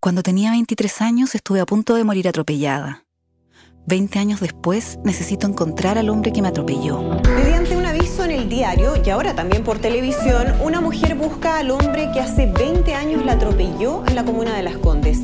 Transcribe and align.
Cuando 0.00 0.22
tenía 0.22 0.52
23 0.52 1.02
años 1.02 1.34
estuve 1.34 1.60
a 1.60 1.66
punto 1.66 1.94
de 1.94 2.04
morir 2.04 2.26
atropellada. 2.26 3.04
20 3.86 4.18
años 4.18 4.40
después 4.40 4.98
necesito 5.04 5.46
encontrar 5.46 5.98
al 5.98 6.08
hombre 6.08 6.32
que 6.32 6.40
me 6.40 6.48
atropelló. 6.48 7.02
Mediante 7.36 7.76
un 7.76 7.84
aviso 7.84 8.24
en 8.24 8.30
el 8.30 8.48
diario 8.48 8.94
y 9.04 9.10
ahora 9.10 9.34
también 9.34 9.62
por 9.62 9.78
televisión, 9.78 10.54
una 10.62 10.80
mujer 10.80 11.16
busca 11.16 11.58
al 11.58 11.70
hombre 11.70 12.08
que 12.14 12.20
hace 12.20 12.46
20 12.46 12.94
años 12.94 13.26
la 13.26 13.32
atropelló 13.32 14.02
en 14.06 14.14
la 14.14 14.24
comuna 14.24 14.56
de 14.56 14.62
Las 14.62 14.78
Condes. 14.78 15.18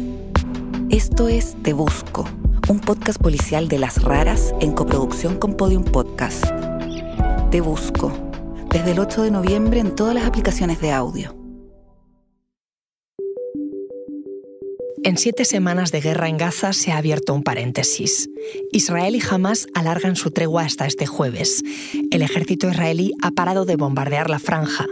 Esto 0.90 1.29
es 1.29 1.56
Te 1.62 1.72
Busco, 1.72 2.27
un 2.68 2.79
podcast 2.79 3.18
policial 3.18 3.68
de 3.68 3.79
las 3.79 4.02
raras 4.02 4.54
en 4.61 4.72
coproducción 4.72 5.38
con 5.38 5.54
Podium 5.54 5.84
Podcast. 5.84 6.45
Te 7.50 7.62
Busco, 7.62 8.12
desde 8.68 8.93
el 8.93 8.98
8 8.98 9.22
de 9.22 9.30
noviembre 9.30 9.80
en 9.80 9.95
todas 9.95 10.14
las 10.14 10.27
aplicaciones 10.27 10.82
de 10.82 10.93
audio. 10.93 11.45
En 15.07 15.18
siete 15.18 15.45
semanas 15.45 15.93
de 15.93 16.00
guerra 16.00 16.29
en 16.29 16.36
Gaza 16.36 16.73
se 16.73 16.91
ha 16.91 16.96
abierto 16.96 17.33
un 17.33 17.45
paréntesis. 17.45 18.28
Israel 18.73 19.15
y 19.15 19.23
Hamas 19.23 19.69
alargan 19.73 20.16
su 20.16 20.32
tregua 20.32 20.65
hasta 20.65 20.84
este 20.84 21.06
jueves. 21.06 21.62
El 22.10 22.23
ejército 22.23 22.69
israelí 22.69 23.12
ha 23.23 23.30
parado 23.30 23.66
de 23.66 23.77
bombardear 23.77 24.29
la 24.29 24.41
franja. 24.41 24.84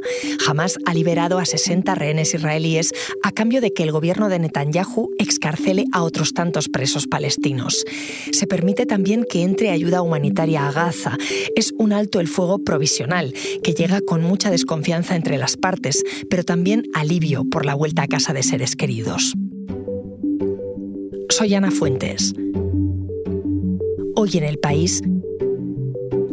Hamas 0.47 0.79
ha 0.87 0.95
liberado 0.95 1.41
a 1.41 1.45
60 1.45 1.97
rehenes 1.97 2.33
israelíes 2.33 2.93
a 3.25 3.33
cambio 3.33 3.61
de 3.61 3.73
que 3.73 3.83
el 3.83 3.91
gobierno 3.91 4.29
de 4.29 4.39
Netanyahu 4.39 5.11
excarcele 5.19 5.87
a 5.91 6.05
otros 6.05 6.33
tantos 6.33 6.69
presos 6.69 7.09
palestinos. 7.09 7.85
Se 8.31 8.47
permite 8.47 8.87
también 8.87 9.25
que 9.29 9.43
entre 9.43 9.71
ayuda 9.71 10.01
humanitaria 10.01 10.69
a 10.69 10.71
Gaza. 10.71 11.19
Es 11.57 11.75
un 11.77 11.93
alto 11.93 12.21
el 12.21 12.29
fuego 12.29 12.61
provisional 12.61 13.35
que 13.65 13.75
llega 13.75 14.01
con 14.01 14.23
mucha 14.23 14.53
desconfianza 14.53 15.17
entre 15.17 15.39
las 15.39 15.57
partes, 15.57 16.05
pero 16.31 16.45
también 16.45 16.85
alivio 16.95 17.43
por 17.51 17.67
la 17.67 17.75
vuelta 17.75 18.03
a 18.03 18.07
casa 18.07 18.33
de 18.33 18.45
seres 18.45 18.77
queridos. 18.77 19.35
Soy 21.31 21.55
Ana 21.55 21.71
Fuentes. 21.71 22.35
Hoy 24.15 24.31
en 24.35 24.45
el 24.45 24.59
país, 24.59 25.03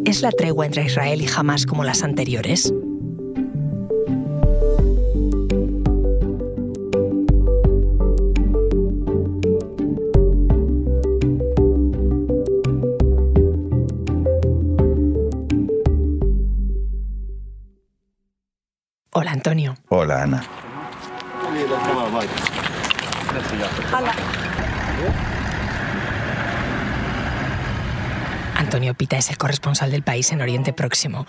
¿es 0.05 0.21
la 0.21 0.31
tregua 0.31 0.65
entre 0.65 0.85
Israel 0.85 1.21
y 1.21 1.27
Hamas 1.27 1.65
como 1.65 1.83
las 1.83 2.03
anteriores? 2.03 2.73
Hola 19.13 19.31
Antonio. 19.31 19.75
Hola 19.89 20.23
Ana. 20.23 20.43
Antonio 28.55 28.93
Pita 28.93 29.17
es 29.17 29.29
el 29.29 29.37
corresponsal 29.37 29.91
del 29.91 30.03
país 30.03 30.31
en 30.31 30.41
Oriente 30.41 30.71
Próximo. 30.71 31.25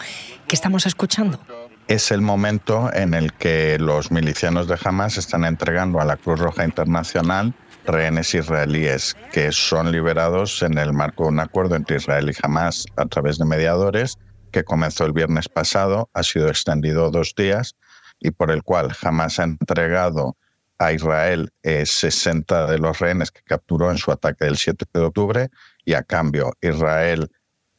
¿Qué 0.47 0.55
estamos 0.55 0.87
escuchando? 0.87 1.41
Es 1.89 2.11
el 2.13 2.21
momento 2.21 2.91
en 2.93 3.15
el 3.15 3.33
que 3.33 3.79
los 3.79 4.11
milicianos 4.11 4.69
de 4.69 4.79
Hamas 4.83 5.19
están 5.19 5.45
entregando 5.45 6.01
a 6.01 6.05
la 6.05 6.17
Cruz 6.17 6.39
Roja 6.39 6.65
Internacional 6.65 7.55
rehenes 7.85 8.35
israelíes 8.35 9.17
que 9.33 9.53
son 9.53 9.91
liberados 9.91 10.63
en 10.63 10.79
el 10.79 10.93
marco 10.93 11.25
de 11.25 11.31
un 11.31 11.41
acuerdo 11.41 11.75
entre 11.75 11.97
Israel 11.97 12.31
y 12.31 12.37
Hamas 12.43 12.87
a 12.97 13.07
través 13.07 13.39
de 13.39 13.45
mediadores 13.45 14.17
que 14.51 14.65
comenzó 14.65 15.05
el 15.05 15.13
viernes 15.13 15.49
pasado, 15.49 16.11
ha 16.13 16.23
sido 16.23 16.49
extendido 16.49 17.11
dos 17.11 17.35
días 17.37 17.75
y 18.21 18.31
por 18.31 18.51
el 18.51 18.63
cual 18.63 18.95
Hamas 19.03 19.39
ha 19.39 19.45
entregado 19.45 20.37
a 20.83 20.93
Israel 20.93 21.51
60 21.63 22.67
de 22.67 22.79
los 22.79 22.99
rehenes 22.99 23.31
que 23.31 23.43
capturó 23.43 23.91
en 23.91 23.99
su 23.99 24.11
ataque 24.11 24.45
del 24.47 24.57
7 24.57 24.85
de 24.93 25.01
octubre 25.01 25.49
y 25.85 25.95
a 25.95 26.03
cambio 26.03 26.53
Israel 26.61 27.31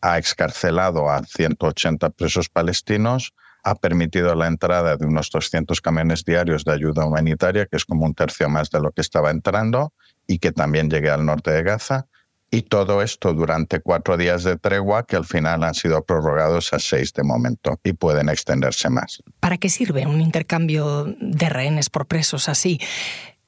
ha 0.02 0.18
excarcelado 0.18 1.10
a 1.10 1.24
180 1.24 2.10
presos 2.12 2.50
palestinos, 2.50 3.34
ha 3.64 3.76
permitido 3.76 4.36
la 4.36 4.48
entrada 4.48 4.98
de 4.98 5.06
unos 5.06 5.30
200 5.30 5.80
camiones 5.82 6.26
diarios 6.26 6.66
de 6.66 6.74
ayuda 6.74 7.06
humanitaria, 7.06 7.66
que 7.66 7.78
es 7.78 7.86
como 7.86 8.06
un 8.06 8.14
tercio 8.14 8.50
más 8.50 8.70
de 8.70 8.82
lo 8.82 8.92
que 8.92 9.02
estaba 9.02 9.32
entrando, 9.32 9.94
y 10.28 10.40
que 10.40 10.52
también 10.52 10.90
llegue 10.90 11.10
al 11.10 11.26
norte 11.26 11.52
de 11.52 11.64
Gaza. 11.64 12.08
Y 12.54 12.62
todo 12.62 13.02
esto 13.02 13.34
durante 13.34 13.80
cuatro 13.80 14.16
días 14.16 14.44
de 14.44 14.58
tregua 14.58 15.08
que 15.08 15.16
al 15.16 15.26
final 15.26 15.64
han 15.64 15.74
sido 15.74 16.06
prorrogados 16.06 16.72
a 16.72 16.78
seis 16.78 17.12
de 17.12 17.24
momento 17.24 17.80
y 17.84 17.94
pueden 17.94 18.30
extenderse 18.30 18.92
más. 18.92 19.24
¿Para 19.40 19.58
qué 19.58 19.70
sirve 19.70 20.06
un 20.06 20.22
intercambio 20.22 21.16
de 21.20 21.50
rehenes 21.50 21.90
por 21.90 22.06
presos 22.06 22.50
así? 22.50 22.80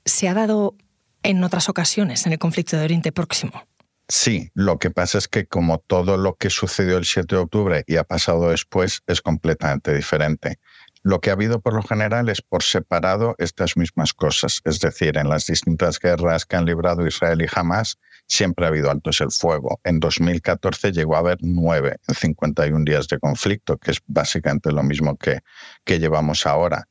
¿Se 0.06 0.28
ha 0.28 0.34
dado 0.34 0.74
en 1.22 1.44
otras 1.44 1.70
ocasiones 1.70 2.26
en 2.26 2.34
el 2.34 2.40
conflicto 2.40 2.78
de 2.78 2.84
Oriente 2.86 3.12
Próximo? 3.12 3.68
Sí, 4.08 4.50
lo 4.56 4.80
que 4.80 4.90
pasa 4.90 5.20
es 5.20 5.28
que 5.28 5.46
como 5.46 5.78
todo 5.78 6.18
lo 6.18 6.34
que 6.34 6.50
sucedió 6.50 6.98
el 6.98 7.06
7 7.06 7.36
de 7.36 7.42
octubre 7.44 7.84
y 7.86 7.98
ha 7.98 8.06
pasado 8.06 8.50
después 8.50 9.04
es 9.06 9.22
completamente 9.22 9.94
diferente. 9.94 10.58
Lo 11.04 11.22
que 11.22 11.30
ha 11.30 11.34
habido 11.34 11.60
por 11.60 11.76
lo 11.76 11.84
general 11.84 12.28
es 12.30 12.42
por 12.42 12.64
separado 12.64 13.36
estas 13.38 13.78
mismas 13.78 14.14
cosas. 14.16 14.62
Es 14.66 14.80
decir, 14.80 15.20
en 15.20 15.30
las 15.30 15.46
distintas 15.46 16.00
guerras 16.00 16.48
que 16.48 16.56
han 16.56 16.66
librado 16.66 17.06
Israel 17.06 17.44
y 17.44 17.48
Hamas, 17.54 18.00
siempre 18.28 18.66
ha 18.66 18.70
habido 18.70 18.92
altos 18.92 19.22
el 19.22 19.32
fuego. 19.32 19.80
En 19.84 20.00
2014 20.00 20.92
llegó 20.92 21.16
a 21.16 21.20
haber 21.20 21.38
nueve 21.42 21.98
en 22.08 22.16
51 22.16 22.86
días 22.86 23.08
de 23.08 23.20
conflicto, 23.20 23.78
que 23.78 23.92
es 23.92 24.02
básicamente 24.08 24.72
lo 24.72 24.84
mismo 24.84 25.18
que, 25.18 25.42
que 25.84 26.00
llevamos 26.00 26.46
ahora. 26.46 26.88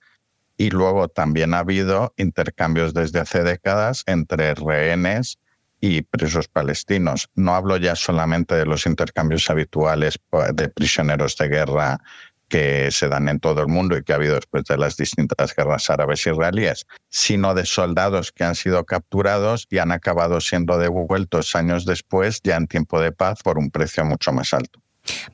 Y 0.56 0.70
luego 0.70 1.08
también 1.08 1.54
ha 1.54 1.60
habido 1.60 2.14
intercambios 2.16 2.94
desde 2.94 3.20
hace 3.20 3.42
décadas 3.42 4.04
entre 4.06 4.54
rehenes 4.54 5.38
y 5.80 6.02
presos 6.02 6.48
palestinos. 6.48 7.28
No 7.34 7.54
hablo 7.54 7.76
ya 7.76 7.96
solamente 7.96 8.54
de 8.54 8.64
los 8.64 8.86
intercambios 8.86 9.50
habituales 9.50 10.18
de 10.54 10.68
prisioneros 10.68 11.36
de 11.36 11.48
guerra 11.48 12.00
que 12.48 12.90
se 12.90 13.08
dan 13.08 13.28
en 13.28 13.40
todo 13.40 13.60
el 13.60 13.68
mundo 13.68 13.96
y 13.96 14.02
que 14.02 14.12
ha 14.12 14.16
habido 14.16 14.34
después 14.34 14.64
de 14.64 14.76
las 14.76 14.96
distintas 14.96 15.54
guerras 15.54 15.90
árabes 15.90 16.26
israelíes, 16.26 16.86
sino 17.08 17.54
de 17.54 17.66
soldados 17.66 18.32
que 18.32 18.44
han 18.44 18.54
sido 18.54 18.84
capturados 18.84 19.66
y 19.70 19.78
han 19.78 19.92
acabado 19.92 20.40
siendo 20.40 20.78
devueltos 20.78 21.54
años 21.56 21.84
después, 21.84 22.40
ya 22.42 22.56
en 22.56 22.66
tiempo 22.66 23.00
de 23.00 23.12
paz, 23.12 23.42
por 23.42 23.58
un 23.58 23.70
precio 23.70 24.04
mucho 24.04 24.32
más 24.32 24.52
alto. 24.54 24.80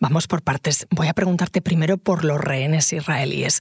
Vamos 0.00 0.26
por 0.26 0.43
partes. 0.43 0.87
Voy 0.91 1.09
a 1.09 1.15
preguntarte 1.15 1.62
primero 1.62 1.97
por 1.97 2.25
los 2.25 2.41
rehenes 2.41 2.93
israelíes. 2.93 3.60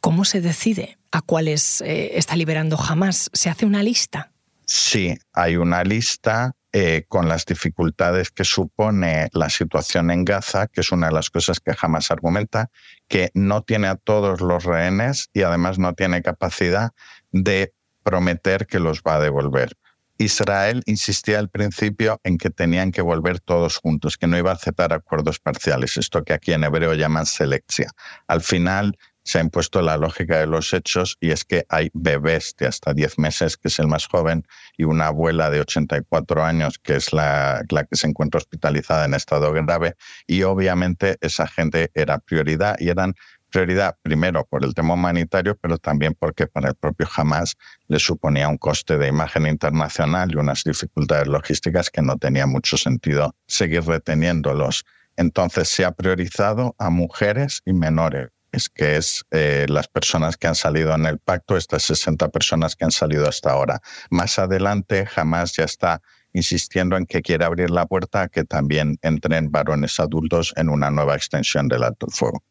¿Cómo 0.00 0.24
se 0.24 0.40
decide 0.40 0.98
a 1.12 1.20
cuáles 1.20 1.80
eh, 1.82 2.18
está 2.18 2.36
liberando 2.36 2.78
Hamas? 2.78 3.30
¿Se 3.32 3.50
hace 3.50 3.66
una 3.66 3.82
lista? 3.82 4.32
Sí, 4.64 5.16
hay 5.32 5.56
una 5.56 5.84
lista 5.84 6.55
eh, 6.72 7.04
con 7.08 7.28
las 7.28 7.46
dificultades 7.46 8.30
que 8.30 8.44
supone 8.44 9.28
la 9.32 9.48
situación 9.48 10.10
en 10.10 10.24
Gaza, 10.24 10.66
que 10.66 10.80
es 10.82 10.92
una 10.92 11.08
de 11.08 11.14
las 11.14 11.30
cosas 11.30 11.60
que 11.60 11.74
jamás 11.74 12.10
argumenta, 12.10 12.70
que 13.08 13.30
no 13.34 13.62
tiene 13.62 13.86
a 13.86 13.96
todos 13.96 14.40
los 14.40 14.64
rehenes 14.64 15.30
y 15.32 15.42
además 15.42 15.78
no 15.78 15.94
tiene 15.94 16.22
capacidad 16.22 16.90
de 17.32 17.72
prometer 18.02 18.66
que 18.66 18.78
los 18.78 19.02
va 19.02 19.16
a 19.16 19.20
devolver. 19.20 19.72
Israel 20.18 20.82
insistía 20.86 21.38
al 21.38 21.50
principio 21.50 22.20
en 22.24 22.38
que 22.38 22.50
tenían 22.50 22.90
que 22.90 23.02
volver 23.02 23.40
todos 23.40 23.76
juntos, 23.76 24.16
que 24.16 24.26
no 24.26 24.38
iba 24.38 24.50
a 24.50 24.54
aceptar 24.54 24.92
acuerdos 24.92 25.38
parciales, 25.38 25.96
esto 25.96 26.24
que 26.24 26.32
aquí 26.32 26.52
en 26.52 26.64
hebreo 26.64 26.94
llaman 26.94 27.26
selección. 27.26 27.90
Al 28.26 28.40
final 28.40 28.96
se 29.26 29.38
ha 29.38 29.40
impuesto 29.40 29.82
la 29.82 29.96
lógica 29.96 30.38
de 30.38 30.46
los 30.46 30.72
hechos 30.72 31.18
y 31.20 31.32
es 31.32 31.44
que 31.44 31.66
hay 31.68 31.90
bebés 31.92 32.54
de 32.58 32.68
hasta 32.68 32.94
10 32.94 33.18
meses, 33.18 33.56
que 33.56 33.66
es 33.68 33.78
el 33.80 33.88
más 33.88 34.06
joven, 34.06 34.46
y 34.78 34.84
una 34.84 35.08
abuela 35.08 35.50
de 35.50 35.60
84 35.60 36.44
años, 36.44 36.78
que 36.78 36.94
es 36.94 37.12
la, 37.12 37.64
que 37.68 37.96
se 37.96 38.06
encuentra 38.06 38.38
hospitalizada 38.38 39.04
en 39.04 39.14
estado 39.14 39.52
grave, 39.52 39.96
y 40.28 40.44
obviamente 40.44 41.16
esa 41.20 41.48
gente 41.48 41.90
era 41.94 42.18
prioridad 42.20 42.76
y 42.78 42.88
eran 42.88 43.14
prioridad 43.50 43.96
primero 44.00 44.46
por 44.46 44.64
el 44.64 44.74
tema 44.74 44.94
humanitario, 44.94 45.56
pero 45.56 45.78
también 45.78 46.14
porque 46.16 46.46
para 46.46 46.68
el 46.68 46.76
propio 46.76 47.08
Hamas 47.16 47.56
le 47.88 47.98
suponía 47.98 48.48
un 48.48 48.58
coste 48.58 48.96
de 48.96 49.08
imagen 49.08 49.48
internacional 49.48 50.30
y 50.30 50.36
unas 50.36 50.62
dificultades 50.62 51.26
logísticas 51.26 51.90
que 51.90 52.02
no 52.02 52.16
tenía 52.16 52.46
mucho 52.46 52.76
sentido 52.76 53.34
seguir 53.48 53.82
reteniéndolos. 53.82 54.84
Entonces 55.16 55.68
se 55.68 55.84
ha 55.84 55.92
priorizado 55.92 56.76
a 56.78 56.90
mujeres 56.90 57.62
y 57.64 57.72
menores 57.72 58.35
que 58.68 58.96
es 58.96 59.24
eh, 59.30 59.66
las 59.68 59.88
personas 59.88 60.36
que 60.36 60.46
han 60.46 60.54
salido 60.54 60.94
en 60.94 61.06
el 61.06 61.18
pacto, 61.18 61.56
estas 61.56 61.82
60 61.84 62.28
personas 62.28 62.76
que 62.76 62.84
han 62.84 62.90
salido 62.90 63.28
hasta 63.28 63.50
ahora. 63.50 63.80
Más 64.10 64.38
adelante, 64.38 65.06
jamás 65.06 65.54
ya 65.56 65.64
está 65.64 66.02
insistiendo 66.32 66.96
en 66.96 67.06
que 67.06 67.22
quiere 67.22 67.44
abrir 67.44 67.70
la 67.70 67.86
puerta 67.86 68.22
a 68.22 68.28
que 68.28 68.44
también 68.44 68.98
entren 69.02 69.50
varones 69.50 69.98
adultos 70.00 70.52
en 70.56 70.68
una 70.68 70.90
nueva 70.90 71.14
extensión 71.14 71.68
del 71.68 71.82
alto 71.82 72.06
fuego. 72.08 72.42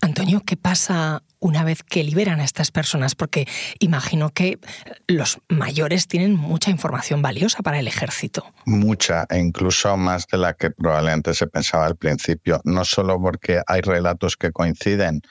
Antonio, 0.00 0.42
¿qué 0.44 0.56
pasa 0.56 1.22
una 1.38 1.64
vez 1.64 1.82
que 1.82 2.04
liberan 2.04 2.40
a 2.40 2.44
estas 2.44 2.70
personas? 2.70 3.14
Porque 3.14 3.48
imagino 3.78 4.30
que 4.30 4.58
los 5.06 5.38
mayores 5.48 6.08
tienen 6.08 6.36
mucha 6.36 6.70
información 6.70 7.22
valiosa 7.22 7.62
para 7.62 7.78
el 7.78 7.88
ejército. 7.88 8.44
Mucha, 8.66 9.26
e 9.30 9.38
incluso 9.38 9.96
más 9.96 10.26
de 10.26 10.38
la 10.38 10.54
que 10.54 10.70
probablemente 10.70 11.34
se 11.34 11.46
pensaba 11.46 11.86
al 11.86 11.96
principio. 11.96 12.60
No 12.64 12.84
solo 12.84 13.20
porque 13.20 13.62
hay 13.66 13.80
relatos 13.80 14.36
que 14.36 14.52
coinciden 14.52 15.22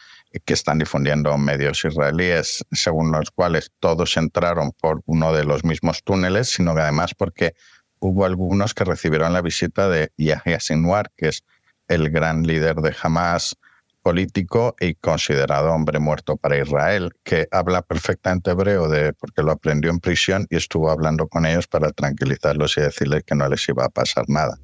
que 0.45 0.53
están 0.53 0.79
difundiendo 0.79 1.37
medios 1.37 1.83
israelíes, 1.83 2.65
según 2.71 3.11
los 3.11 3.31
cuales 3.31 3.71
todos 3.79 4.15
entraron 4.17 4.71
por 4.71 5.01
uno 5.05 5.33
de 5.33 5.43
los 5.43 5.63
mismos 5.63 6.03
túneles, 6.03 6.49
sino 6.49 6.73
que 6.73 6.81
además 6.81 7.13
porque 7.15 7.53
hubo 7.99 8.25
algunos 8.25 8.73
que 8.73 8.83
recibieron 8.83 9.33
la 9.33 9.41
visita 9.41 9.89
de 9.89 10.11
Yahya 10.17 10.59
Sinwar, 10.59 11.11
que 11.15 11.29
es 11.29 11.43
el 11.87 12.09
gran 12.09 12.43
líder 12.43 12.77
de 12.77 12.95
Hamas 13.01 13.57
político 14.01 14.75
y 14.79 14.95
considerado 14.95 15.71
hombre 15.71 15.99
muerto 15.99 16.35
para 16.35 16.57
Israel, 16.57 17.11
que 17.23 17.47
habla 17.51 17.81
perfectamente 17.81 18.51
hebreo 18.51 18.89
de, 18.89 19.13
porque 19.13 19.43
lo 19.43 19.51
aprendió 19.51 19.91
en 19.91 19.99
prisión 19.99 20.47
y 20.49 20.55
estuvo 20.55 20.89
hablando 20.89 21.27
con 21.27 21.45
ellos 21.45 21.67
para 21.67 21.91
tranquilizarlos 21.91 22.77
y 22.77 22.81
decirles 22.81 23.23
que 23.23 23.35
no 23.35 23.47
les 23.47 23.67
iba 23.69 23.85
a 23.85 23.89
pasar 23.89 24.25
nada. 24.27 24.57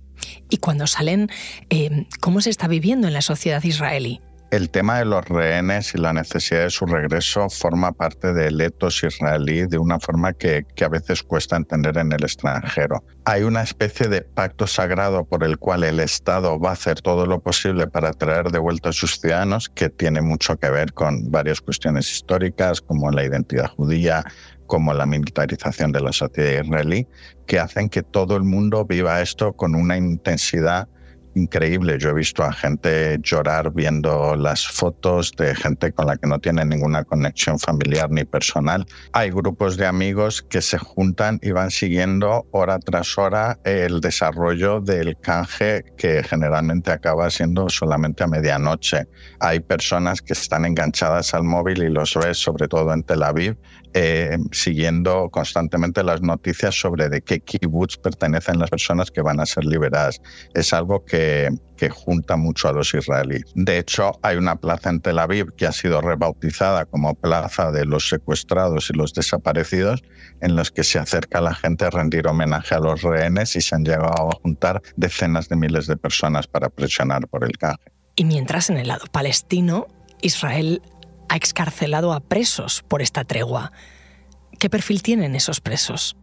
Y 0.49 0.57
cuando 0.57 0.87
salen, 0.87 1.29
eh, 1.69 2.07
¿cómo 2.19 2.41
se 2.41 2.49
está 2.49 2.67
viviendo 2.67 3.07
en 3.07 3.13
la 3.13 3.21
sociedad 3.21 3.63
israelí? 3.63 4.21
El 4.49 4.69
tema 4.69 4.99
de 4.99 5.03
los 5.03 5.25
rehenes 5.25 5.93
y 5.93 5.97
la 5.97 6.13
necesidad 6.13 6.63
de 6.63 6.69
su 6.69 6.85
regreso 6.85 7.49
forma 7.49 7.91
parte 7.91 8.31
del 8.31 8.61
etos 8.61 9.03
israelí 9.03 9.65
de 9.67 9.77
una 9.77 9.99
forma 9.99 10.31
que, 10.31 10.65
que, 10.73 10.85
a 10.85 10.87
veces 10.89 11.21
cuesta 11.21 11.57
entender 11.57 11.97
en 11.97 12.13
el 12.13 12.23
extranjero. 12.23 13.03
Hay 13.25 13.43
una 13.43 13.61
especie 13.61 14.07
de 14.07 14.21
pacto 14.21 14.65
sagrado 14.65 15.25
por 15.25 15.43
el 15.43 15.57
cual 15.57 15.83
el 15.83 15.99
Estado 15.99 16.57
va 16.57 16.69
a 16.69 16.73
hacer 16.73 17.01
todo 17.01 17.25
lo 17.25 17.41
posible 17.41 17.87
para 17.87 18.13
traer 18.13 18.49
de 18.49 18.59
vuelta 18.59 18.89
a 18.89 18.93
sus 18.93 19.19
ciudadanos, 19.19 19.67
que 19.67 19.89
tiene 19.89 20.21
mucho 20.21 20.55
que 20.55 20.69
ver 20.69 20.93
con 20.93 21.29
varias 21.29 21.59
cuestiones 21.59 22.09
históricas, 22.09 22.79
como 22.79 23.11
la 23.11 23.25
identidad 23.25 23.69
judía, 23.75 24.23
como 24.65 24.93
la 24.93 25.05
militarización 25.05 25.91
de 25.91 25.99
la 25.99 26.13
sociedad 26.13 26.63
israelí, 26.63 27.05
que 27.47 27.59
hacen 27.59 27.89
que 27.89 28.01
todo 28.01 28.37
el 28.37 28.43
mundo 28.43 28.85
viva 28.85 29.21
esto 29.21 29.51
con 29.51 29.75
una 29.75 29.97
intensidad 29.97 30.87
increíble. 31.37 31.97
Yo 31.99 32.09
he 32.09 32.13
visto 32.13 32.43
a 32.43 32.51
gente 32.51 33.17
llorar 33.21 33.71
viendo 33.73 34.35
las 34.35 34.67
fotos 34.67 35.31
de 35.37 35.55
gente 35.55 35.91
con 35.91 36.07
la 36.07 36.17
que 36.17 36.27
no 36.27 36.39
tiene 36.39 36.65
ninguna 36.65 37.03
conexión 37.03 37.59
familiar 37.59 38.09
ni 38.09 38.25
personal. 38.25 38.85
Hay 39.13 39.29
grupos 39.29 39.77
de 39.77 39.85
amigos 39.85 40.41
que 40.41 40.61
se 40.61 40.77
juntan 40.77 41.39
y 41.41 41.51
van 41.51 41.71
siguiendo 41.71 42.47
hora 42.51 42.79
tras 42.79 43.17
hora 43.17 43.59
el 43.63 44.01
desarrollo 44.01 44.81
del 44.81 45.17
canje 45.19 45.83
que 45.97 46.23
generalmente 46.23 46.91
acaba 46.91 47.29
siendo 47.29 47.69
solamente 47.69 48.23
a 48.23 48.27
medianoche. 48.27 49.07
Hay 49.39 49.59
personas 49.59 50.21
que 50.21 50.33
están 50.33 50.65
enganchadas 50.65 51.33
al 51.33 51.43
móvil 51.43 51.83
y 51.83 51.89
los 51.89 52.15
ves 52.15 52.37
sobre 52.37 52.67
todo 52.67 52.93
en 52.93 53.03
Tel 53.03 53.23
Aviv 53.23 53.57
eh, 53.93 54.37
siguiendo 54.51 55.29
constantemente 55.29 56.03
las 56.03 56.21
noticias 56.21 56.79
sobre 56.79 57.09
de 57.09 57.21
qué 57.21 57.39
kibbutz 57.39 57.97
pertenecen 57.97 58.59
las 58.59 58.69
personas 58.69 59.11
que 59.11 59.21
van 59.21 59.39
a 59.39 59.45
ser 59.45 59.65
liberadas. 59.65 60.21
Es 60.53 60.73
algo 60.73 61.05
que, 61.05 61.49
junta 61.91 62.37
mucho 62.37 62.69
a 62.69 62.73
los 62.73 62.93
israelíes. 62.93 63.45
De 63.53 63.77
hecho, 63.77 64.13
hay 64.23 64.35
una 64.37 64.55
plaza 64.55 64.89
en 64.89 64.99
Tel 64.99 65.19
Aviv 65.19 65.53
que 65.55 65.67
ha 65.67 65.71
sido 65.71 66.01
rebautizada 66.01 66.85
como 66.85 67.13
Plaza 67.13 67.71
de 67.71 67.85
los 67.85 68.09
Secuestrados 68.09 68.89
y 68.89 68.93
los 68.93 69.13
Desaparecidos, 69.13 70.01
en 70.41 70.55
los 70.55 70.71
que 70.71 70.83
se 70.83 70.97
acerca 70.97 71.39
la 71.39 71.53
gente 71.53 71.85
a 71.85 71.91
rendir 71.91 72.27
homenaje 72.27 72.73
a 72.73 72.79
los 72.79 73.03
rehenes 73.03 73.55
y 73.55 73.61
se 73.61 73.75
han 73.75 73.85
llegado 73.85 74.27
a 74.27 74.35
juntar 74.41 74.81
decenas 74.95 75.49
de 75.49 75.55
miles 75.55 75.85
de 75.85 75.97
personas 75.97 76.47
para 76.47 76.69
presionar 76.69 77.27
por 77.27 77.43
el 77.43 77.55
canje. 77.57 77.91
Y 78.15 78.25
mientras 78.25 78.71
en 78.71 78.77
el 78.77 78.87
lado 78.87 79.05
palestino, 79.11 79.85
Israel 80.21 80.81
ha 81.29 81.35
excarcelado 81.35 82.13
a 82.13 82.19
presos 82.19 82.83
por 82.87 83.01
esta 83.01 83.23
tregua. 83.23 83.71
¿Qué 84.59 84.69
perfil 84.69 85.03
tienen 85.03 85.35
esos 85.35 85.61
presos? 85.61 86.17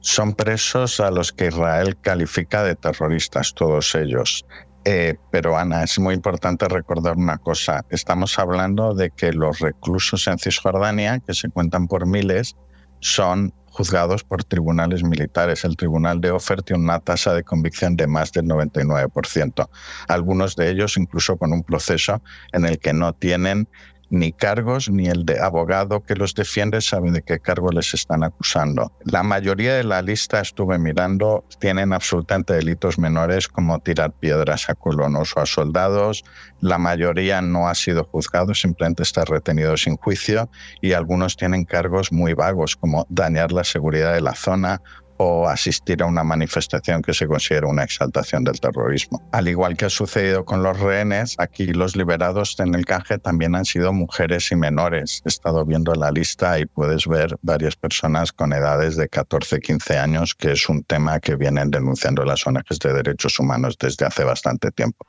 Son 0.00 0.34
presos 0.34 1.00
a 1.00 1.10
los 1.10 1.32
que 1.32 1.48
Israel 1.48 1.96
califica 2.00 2.62
de 2.62 2.74
terroristas, 2.74 3.52
todos 3.54 3.94
ellos. 3.94 4.46
Eh, 4.86 5.16
pero 5.30 5.58
Ana, 5.58 5.84
es 5.84 5.98
muy 5.98 6.14
importante 6.14 6.66
recordar 6.66 7.16
una 7.16 7.36
cosa. 7.36 7.84
Estamos 7.90 8.38
hablando 8.38 8.94
de 8.94 9.10
que 9.10 9.32
los 9.32 9.58
reclusos 9.58 10.26
en 10.26 10.38
Cisjordania, 10.38 11.18
que 11.18 11.34
se 11.34 11.50
cuentan 11.50 11.86
por 11.86 12.06
miles, 12.06 12.56
son 13.00 13.52
juzgados 13.66 14.24
por 14.24 14.44
tribunales 14.44 15.02
militares. 15.02 15.64
El 15.64 15.76
tribunal 15.76 16.20
de 16.20 16.30
Ofer 16.30 16.62
tiene 16.62 16.82
una 16.82 17.00
tasa 17.00 17.34
de 17.34 17.44
convicción 17.44 17.96
de 17.96 18.06
más 18.06 18.32
del 18.32 18.46
99%. 18.46 19.68
Algunos 20.08 20.56
de 20.56 20.70
ellos 20.70 20.96
incluso 20.96 21.36
con 21.36 21.52
un 21.52 21.62
proceso 21.62 22.22
en 22.52 22.64
el 22.64 22.78
que 22.78 22.92
no 22.92 23.12
tienen 23.12 23.68
ni 24.10 24.32
cargos 24.32 24.90
ni 24.90 25.06
el 25.06 25.24
de 25.24 25.40
abogado 25.40 26.00
que 26.00 26.14
los 26.14 26.34
defiende 26.34 26.80
sabe 26.80 27.10
de 27.10 27.22
qué 27.22 27.38
cargo 27.38 27.70
les 27.70 27.94
están 27.94 28.24
acusando. 28.24 28.92
La 29.04 29.22
mayoría 29.22 29.74
de 29.74 29.84
la 29.84 30.02
lista 30.02 30.40
estuve 30.40 30.78
mirando 30.78 31.44
tienen 31.60 31.92
absolutamente 31.92 32.54
delitos 32.54 32.98
menores 32.98 33.48
como 33.48 33.78
tirar 33.78 34.12
piedras 34.12 34.68
a 34.68 34.74
colonos 34.74 35.36
o 35.36 35.40
a 35.40 35.46
soldados. 35.46 36.24
La 36.60 36.78
mayoría 36.78 37.40
no 37.40 37.68
ha 37.68 37.74
sido 37.74 38.04
juzgado, 38.04 38.54
simplemente 38.54 39.02
está 39.02 39.24
retenido 39.24 39.76
sin 39.76 39.96
juicio 39.96 40.50
y 40.80 40.92
algunos 40.92 41.36
tienen 41.36 41.64
cargos 41.64 42.12
muy 42.12 42.34
vagos 42.34 42.76
como 42.76 43.06
dañar 43.08 43.52
la 43.52 43.64
seguridad 43.64 44.12
de 44.12 44.20
la 44.20 44.34
zona 44.34 44.82
o 45.22 45.46
asistir 45.46 46.02
a 46.02 46.06
una 46.06 46.24
manifestación 46.24 47.02
que 47.02 47.12
se 47.12 47.26
considera 47.26 47.66
una 47.66 47.84
exaltación 47.84 48.42
del 48.42 48.58
terrorismo. 48.58 49.20
Al 49.32 49.48
igual 49.48 49.76
que 49.76 49.84
ha 49.84 49.90
sucedido 49.90 50.46
con 50.46 50.62
los 50.62 50.80
rehenes, 50.80 51.34
aquí 51.36 51.66
los 51.66 51.94
liberados 51.94 52.58
en 52.58 52.74
el 52.74 52.86
canje 52.86 53.18
también 53.18 53.54
han 53.54 53.66
sido 53.66 53.92
mujeres 53.92 54.50
y 54.50 54.56
menores. 54.56 55.20
He 55.26 55.28
estado 55.28 55.66
viendo 55.66 55.94
la 55.94 56.10
lista 56.10 56.58
y 56.58 56.64
puedes 56.64 57.06
ver 57.06 57.36
varias 57.42 57.76
personas 57.76 58.32
con 58.32 58.54
edades 58.54 58.96
de 58.96 59.10
14, 59.10 59.60
15 59.60 59.98
años, 59.98 60.34
que 60.34 60.52
es 60.52 60.66
un 60.70 60.84
tema 60.84 61.20
que 61.20 61.36
vienen 61.36 61.70
denunciando 61.70 62.24
las 62.24 62.46
ONGs 62.46 62.78
de 62.78 62.94
derechos 62.94 63.38
humanos 63.38 63.76
desde 63.78 64.06
hace 64.06 64.24
bastante 64.24 64.70
tiempo. 64.70 65.06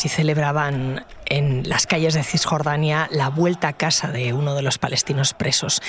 Así 0.00 0.08
celebraban 0.20 1.06
en 1.24 1.66
las 1.66 1.86
calles 1.86 2.12
de 2.12 2.22
Cisjordania 2.22 3.08
la 3.10 3.30
vuelta 3.30 3.68
a 3.68 3.72
casa 3.72 4.08
de 4.08 4.34
uno 4.34 4.54
de 4.54 4.60
los 4.60 4.76
palestinos 4.76 5.32
presos. 5.32 5.80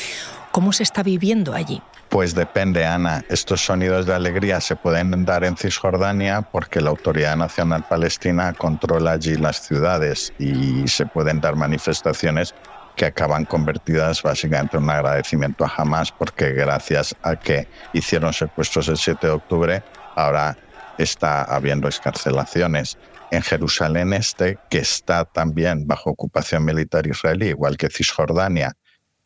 ¿Cómo 0.53 0.71
se 0.71 0.83
está 0.83 1.03
viviendo 1.03 1.53
allí? 1.53 1.81
Pues 2.07 2.33
depende, 2.33 2.85
Ana. 2.85 3.25
Estos 3.27 3.65
sonidos 3.65 4.05
de 4.05 4.13
alegría 4.13 4.61
se 4.61 4.77
pueden 4.77 5.25
dar 5.25 5.43
en 5.43 5.57
Cisjordania 5.57 6.43
porque 6.43 6.79
la 6.79 6.91
Autoridad 6.91 7.35
Nacional 7.35 7.83
Palestina 7.89 8.53
controla 8.53 9.11
allí 9.11 9.35
las 9.35 9.67
ciudades 9.67 10.31
y 10.39 10.87
se 10.87 11.05
pueden 11.05 11.41
dar 11.41 11.57
manifestaciones 11.57 12.55
que 12.95 13.07
acaban 13.07 13.43
convertidas 13.43 14.23
básicamente 14.23 14.77
en 14.77 14.83
un 14.83 14.91
agradecimiento 14.91 15.65
a 15.65 15.73
Hamas 15.75 16.09
porque 16.13 16.53
gracias 16.53 17.13
a 17.21 17.35
que 17.35 17.67
hicieron 17.91 18.31
secuestros 18.31 18.87
el 18.87 18.95
7 18.95 19.27
de 19.27 19.33
octubre, 19.33 19.83
ahora 20.15 20.55
está 21.03 21.43
habiendo 21.43 21.87
escarcelaciones 21.87 22.97
en 23.31 23.41
Jerusalén 23.41 24.13
Este, 24.13 24.57
que 24.69 24.79
está 24.79 25.25
también 25.25 25.87
bajo 25.87 26.09
ocupación 26.09 26.65
militar 26.65 27.07
israelí, 27.07 27.47
igual 27.47 27.77
que 27.77 27.89
Cisjordania, 27.89 28.73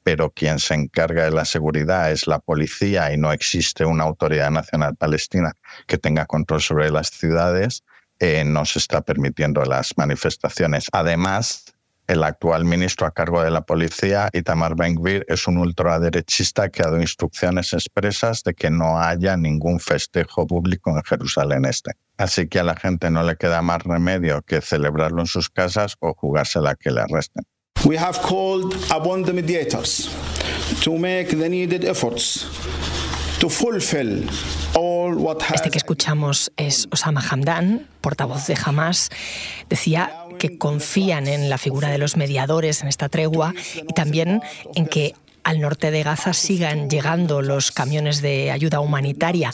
pero 0.04 0.30
quien 0.30 0.60
se 0.60 0.76
encarga 0.76 1.26
de 1.26 1.32
la 1.32 1.46
seguridad 1.46 2.12
es 2.12 2.28
la 2.28 2.40
policía 2.40 3.12
y 3.12 3.18
no 3.18 3.34
existe 3.34 3.86
una 3.86 4.04
autoridad 4.04 4.52
nacional 4.52 4.96
palestina 4.96 5.54
que 5.88 5.98
tenga 5.98 6.28
control 6.28 6.62
sobre 6.62 6.92
las 6.92 7.10
ciudades, 7.10 7.84
eh, 8.20 8.44
no 8.46 8.66
se 8.66 8.80
está 8.80 9.02
permitiendo 9.02 9.66
las 9.66 9.98
manifestaciones. 9.98 10.88
Además, 10.92 11.65
el 12.08 12.24
actual 12.24 12.66
ministro 12.66 13.08
a 13.08 13.12
cargo 13.12 13.42
de 13.42 13.52
la 13.52 13.62
policía, 13.62 14.30
Itamar 14.34 14.76
Ben-Gvir, 14.76 15.26
es 15.28 15.48
un 15.48 15.58
ultraderechista 15.58 16.70
que 16.70 16.82
ha 16.82 16.86
dado 16.86 17.02
instrucciones 17.02 17.74
expresas 17.74 18.44
de 18.44 18.54
que 18.54 18.70
no 18.70 19.00
haya 19.00 19.38
ningún 19.38 19.80
festejo 19.80 20.46
público 20.46 20.92
en 20.92 21.04
Jerusalén 21.04 21.66
Este. 21.66 21.92
Así 22.18 22.48
que 22.48 22.60
a 22.60 22.64
la 22.64 22.76
gente 22.76 23.10
no 23.10 23.24
le 23.24 23.36
queda 23.36 23.62
más 23.62 23.84
remedio 23.84 24.42
que 24.42 24.62
celebrarlo 24.62 25.22
en 25.22 25.28
sus 25.28 25.50
casas 25.50 25.96
o 26.00 26.14
jugársela 26.14 26.76
que 26.76 26.92
le 26.92 27.02
arresten. 27.02 27.44
We 27.84 27.98
have 27.98 28.20
called 28.22 28.74
upon 28.90 29.24
the 29.24 29.34
mediators 29.34 30.10
to 30.84 30.98
make 30.98 31.30
the 31.30 31.50
needed 31.50 31.84
efforts 31.84 32.48
to 33.40 33.50
fulfill 33.50 34.28
este 35.54 35.70
que 35.70 35.78
escuchamos 35.78 36.52
es 36.58 36.88
Osama 36.92 37.22
Hamdan, 37.22 37.88
portavoz 38.02 38.46
de 38.48 38.58
Hamas. 38.62 39.10
Decía 39.70 40.25
que 40.38 40.58
confían 40.58 41.28
en 41.28 41.50
la 41.50 41.58
figura 41.58 41.90
de 41.90 41.98
los 41.98 42.18
mediadores 42.18 42.82
en 42.82 42.88
esta 42.88 43.10
tregua 43.10 43.54
y 43.78 43.94
también 43.94 44.42
en 44.76 44.88
que 44.88 45.14
al 45.46 45.62
norte 45.62 45.92
de 45.92 46.04
Gaza 46.04 46.34
sigan 46.34 46.90
llegando 46.90 47.42
los 47.44 47.72
camiones 47.72 48.22
de 48.22 48.50
ayuda 48.52 48.80
humanitaria. 48.80 49.52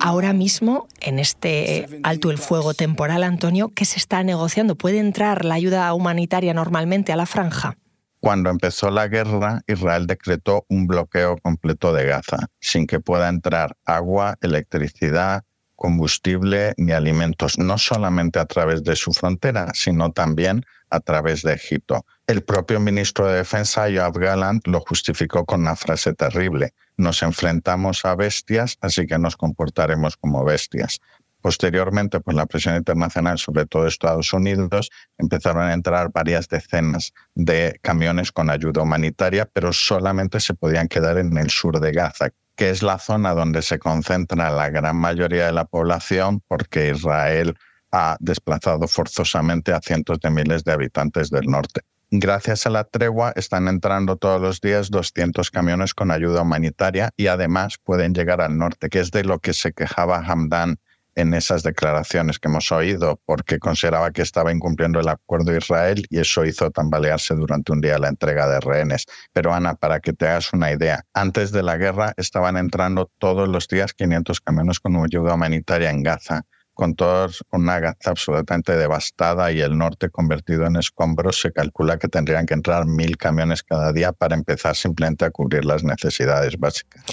Ahora 0.00 0.32
mismo, 0.32 0.88
en 1.00 1.20
este 1.20 2.00
alto 2.02 2.32
el 2.32 2.38
fuego 2.38 2.74
temporal, 2.74 3.22
Antonio, 3.22 3.70
¿qué 3.74 3.84
se 3.84 3.98
está 3.98 4.24
negociando? 4.24 4.74
¿Puede 4.74 4.98
entrar 4.98 5.44
la 5.44 5.54
ayuda 5.54 5.94
humanitaria 5.94 6.52
normalmente 6.52 7.12
a 7.12 7.16
la 7.16 7.26
franja? 7.26 7.76
Cuando 8.18 8.50
empezó 8.50 8.90
la 8.90 9.08
guerra, 9.08 9.62
Israel 9.66 10.06
decretó 10.06 10.66
un 10.68 10.86
bloqueo 10.86 11.38
completo 11.38 11.94
de 11.94 12.06
Gaza, 12.06 12.48
sin 12.60 12.86
que 12.86 13.00
pueda 13.00 13.28
entrar 13.28 13.76
agua, 13.86 14.36
electricidad, 14.42 15.44
combustible 15.80 16.74
ni 16.76 16.92
alimentos, 16.92 17.58
no 17.58 17.78
solamente 17.78 18.38
a 18.38 18.44
través 18.44 18.84
de 18.84 18.96
su 18.96 19.14
frontera, 19.14 19.72
sino 19.72 20.12
también 20.12 20.66
a 20.90 21.00
través 21.00 21.40
de 21.40 21.54
Egipto. 21.54 22.04
El 22.26 22.42
propio 22.42 22.80
ministro 22.80 23.26
de 23.26 23.36
Defensa, 23.36 23.88
Yoav 23.88 24.12
Gallant, 24.12 24.66
lo 24.66 24.80
justificó 24.80 25.46
con 25.46 25.62
una 25.62 25.76
frase 25.76 26.12
terrible. 26.12 26.74
Nos 26.98 27.22
enfrentamos 27.22 28.04
a 28.04 28.14
bestias, 28.14 28.76
así 28.82 29.06
que 29.06 29.18
nos 29.18 29.38
comportaremos 29.38 30.18
como 30.18 30.44
bestias. 30.44 31.00
Posteriormente, 31.40 32.20
pues 32.20 32.36
la 32.36 32.44
presión 32.44 32.76
internacional, 32.76 33.38
sobre 33.38 33.64
todo 33.64 33.86
Estados 33.86 34.34
Unidos, 34.34 34.90
empezaron 35.16 35.62
a 35.62 35.72
entrar 35.72 36.10
varias 36.12 36.46
decenas 36.48 37.14
de 37.34 37.78
camiones 37.80 38.32
con 38.32 38.50
ayuda 38.50 38.82
humanitaria, 38.82 39.48
pero 39.50 39.72
solamente 39.72 40.40
se 40.40 40.52
podían 40.52 40.88
quedar 40.88 41.16
en 41.16 41.38
el 41.38 41.48
sur 41.48 41.80
de 41.80 41.92
Gaza, 41.92 42.28
que 42.60 42.68
es 42.68 42.82
la 42.82 42.98
zona 42.98 43.32
donde 43.32 43.62
se 43.62 43.78
concentra 43.78 44.50
la 44.50 44.68
gran 44.68 44.94
mayoría 44.94 45.46
de 45.46 45.52
la 45.52 45.64
población, 45.64 46.42
porque 46.46 46.90
Israel 46.90 47.56
ha 47.90 48.18
desplazado 48.20 48.86
forzosamente 48.86 49.72
a 49.72 49.80
cientos 49.80 50.20
de 50.20 50.28
miles 50.28 50.62
de 50.64 50.72
habitantes 50.72 51.30
del 51.30 51.46
norte. 51.46 51.80
Gracias 52.10 52.66
a 52.66 52.70
la 52.70 52.84
tregua 52.84 53.32
están 53.34 53.66
entrando 53.66 54.16
todos 54.16 54.42
los 54.42 54.60
días 54.60 54.90
200 54.90 55.50
camiones 55.50 55.94
con 55.94 56.10
ayuda 56.10 56.42
humanitaria 56.42 57.12
y 57.16 57.28
además 57.28 57.78
pueden 57.82 58.12
llegar 58.12 58.42
al 58.42 58.58
norte, 58.58 58.90
que 58.90 59.00
es 59.00 59.10
de 59.10 59.24
lo 59.24 59.38
que 59.38 59.54
se 59.54 59.72
quejaba 59.72 60.18
Hamdan 60.18 60.76
en 61.20 61.34
esas 61.34 61.62
declaraciones 61.62 62.38
que 62.38 62.48
hemos 62.48 62.72
oído, 62.72 63.20
porque 63.24 63.58
consideraba 63.58 64.10
que 64.10 64.22
estaba 64.22 64.52
incumpliendo 64.52 65.00
el 65.00 65.08
acuerdo 65.08 65.52
de 65.52 65.58
Israel 65.58 66.04
y 66.10 66.18
eso 66.18 66.44
hizo 66.44 66.70
tambalearse 66.70 67.34
durante 67.34 67.72
un 67.72 67.80
día 67.80 67.98
la 67.98 68.08
entrega 68.08 68.48
de 68.48 68.60
rehenes. 68.60 69.06
Pero 69.32 69.54
Ana, 69.54 69.74
para 69.74 70.00
que 70.00 70.12
te 70.12 70.26
hagas 70.26 70.52
una 70.52 70.72
idea, 70.72 71.04
antes 71.14 71.52
de 71.52 71.62
la 71.62 71.76
guerra 71.76 72.12
estaban 72.16 72.56
entrando 72.56 73.10
todos 73.18 73.48
los 73.48 73.68
días 73.68 73.92
500 73.94 74.40
camiones 74.40 74.80
con 74.80 74.96
ayuda 74.96 75.34
humanitaria 75.34 75.90
en 75.90 76.02
Gaza 76.02 76.44
con 76.80 76.94
todos 76.94 77.44
una 77.52 77.78
Gaza 77.78 78.08
absolutamente 78.10 78.74
devastada 78.74 79.52
y 79.52 79.60
el 79.60 79.76
norte 79.76 80.08
convertido 80.08 80.64
en 80.64 80.76
escombros, 80.76 81.38
se 81.38 81.52
calcula 81.52 81.98
que 81.98 82.08
tendrían 82.08 82.46
que 82.46 82.54
entrar 82.54 82.86
mil 82.86 83.18
camiones 83.18 83.62
cada 83.62 83.92
día 83.92 84.12
para 84.12 84.34
empezar 84.34 84.74
simplemente 84.74 85.26
a 85.26 85.30
cubrir 85.30 85.66
las 85.66 85.84
necesidades 85.84 86.56
básicas. 86.58 87.04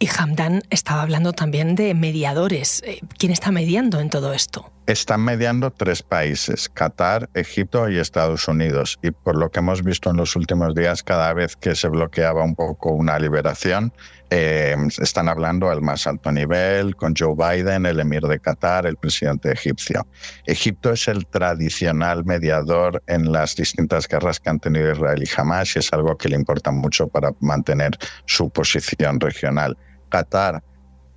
Y 0.00 0.08
Hamdan 0.16 0.62
estaba 0.70 1.02
hablando 1.02 1.32
también 1.32 1.74
de 1.74 1.92
mediadores. 1.92 2.82
Eh, 2.86 3.00
¿Quién 3.18 3.32
está 3.32 3.50
mediando 3.50 3.98
en 3.98 4.10
todo 4.10 4.32
esto? 4.32 4.70
Están 4.86 5.22
mediando 5.22 5.72
tres 5.72 6.02
países, 6.04 6.68
Qatar, 6.68 7.28
Egipto 7.34 7.90
y 7.90 7.98
Estados 7.98 8.46
Unidos. 8.46 8.98
Y 9.02 9.10
por 9.10 9.36
lo 9.36 9.50
que 9.50 9.58
hemos 9.58 9.82
visto 9.82 10.10
en 10.10 10.16
los 10.16 10.36
últimos 10.36 10.74
días, 10.74 11.02
cada 11.02 11.32
vez 11.34 11.56
que 11.56 11.74
se 11.74 11.88
bloqueaba 11.88 12.44
un 12.44 12.54
poco 12.54 12.92
una 12.92 13.18
liberación, 13.18 13.92
eh, 14.30 14.76
están 15.00 15.28
hablando 15.28 15.68
al 15.68 15.82
más 15.82 16.06
alto 16.06 16.30
nivel, 16.30 16.94
con 16.94 17.14
Joe 17.16 17.34
Biden, 17.34 17.84
el 17.84 17.98
emir 17.98 18.22
de 18.22 18.38
Qatar, 18.38 18.86
el 18.86 18.96
presidente 18.96 19.50
egipcio. 19.50 20.06
Egipto 20.46 20.92
es 20.92 21.08
el 21.08 21.26
tradicional 21.26 22.24
mediador 22.24 23.02
en 23.08 23.32
las 23.32 23.56
distintas 23.56 24.06
guerras 24.06 24.38
que 24.38 24.48
han 24.48 24.60
tenido 24.60 24.92
Israel 24.92 25.22
y 25.22 25.28
Hamas 25.36 25.74
y 25.74 25.80
es 25.80 25.92
algo 25.92 26.16
que 26.16 26.28
le 26.28 26.36
importa 26.36 26.70
mucho 26.70 27.08
para 27.08 27.32
mantener 27.40 27.98
su 28.26 28.48
posición 28.48 29.18
regional. 29.18 29.76
Qatar 30.08 30.62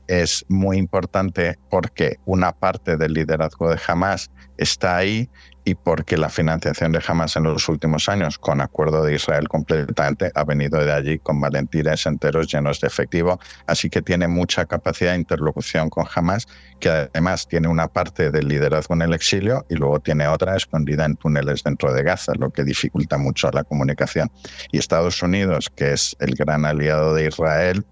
es 0.08 0.46
muy 0.50 0.78
importante 0.78 1.58
porque 1.70 2.18
una 2.26 2.52
parte 2.52 2.98
del 2.98 3.14
liderazgo 3.14 3.70
de 3.70 3.80
Hamas 3.88 4.30
está 4.58 4.98
ahí 4.98 5.30
y 5.64 5.76
porque 5.76 6.18
la 6.18 6.30
financiación 6.30 6.92
de 6.92 7.02
Hamas 7.08 7.36
en 7.36 7.44
los 7.44 7.70
últimos 7.70 8.10
años, 8.10 8.38
con 8.38 8.62
acuerdo 8.62 9.04
de 9.04 9.16
Israel 9.16 9.48
completamente, 9.48 10.32
ha 10.36 10.44
venido 10.44 10.84
de 10.84 10.92
allí 10.92 11.20
con 11.20 11.40
valentines 11.40 12.06
enteros 12.06 12.52
llenos 12.52 12.82
de 12.82 12.88
efectivo. 12.88 13.40
Así 13.68 13.90
que 13.90 14.02
tiene 14.02 14.28
mucha 14.28 14.66
capacidad 14.66 15.12
de 15.12 15.20
interlocución 15.20 15.90
con 15.90 16.06
Hamas, 16.14 16.48
que 16.80 16.90
además 16.90 17.48
tiene 17.48 17.68
una 17.68 17.88
parte 17.88 18.32
del 18.32 18.48
liderazgo 18.48 18.96
en 18.96 19.04
el 19.04 19.14
exilio 19.14 19.66
y 19.70 19.76
luego 19.76 20.00
tiene 20.00 20.28
otra 20.28 20.58
escondida 20.58 21.06
en 21.06 21.16
túneles 21.16 21.64
dentro 21.64 21.94
de 21.94 22.04
Gaza, 22.04 22.34
lo 22.38 22.50
que 22.50 22.64
dificulta 22.64 23.18
mucho 23.18 23.50
la 23.52 23.64
comunicación. 23.64 24.32
Y 24.72 24.80
Estados 24.80 25.22
Unidos, 25.22 25.72
que 25.74 25.94
es 25.94 26.18
el 26.20 26.36
gran 26.36 26.66
aliado 26.66 27.14
de 27.14 27.28
Israel, 27.28 27.86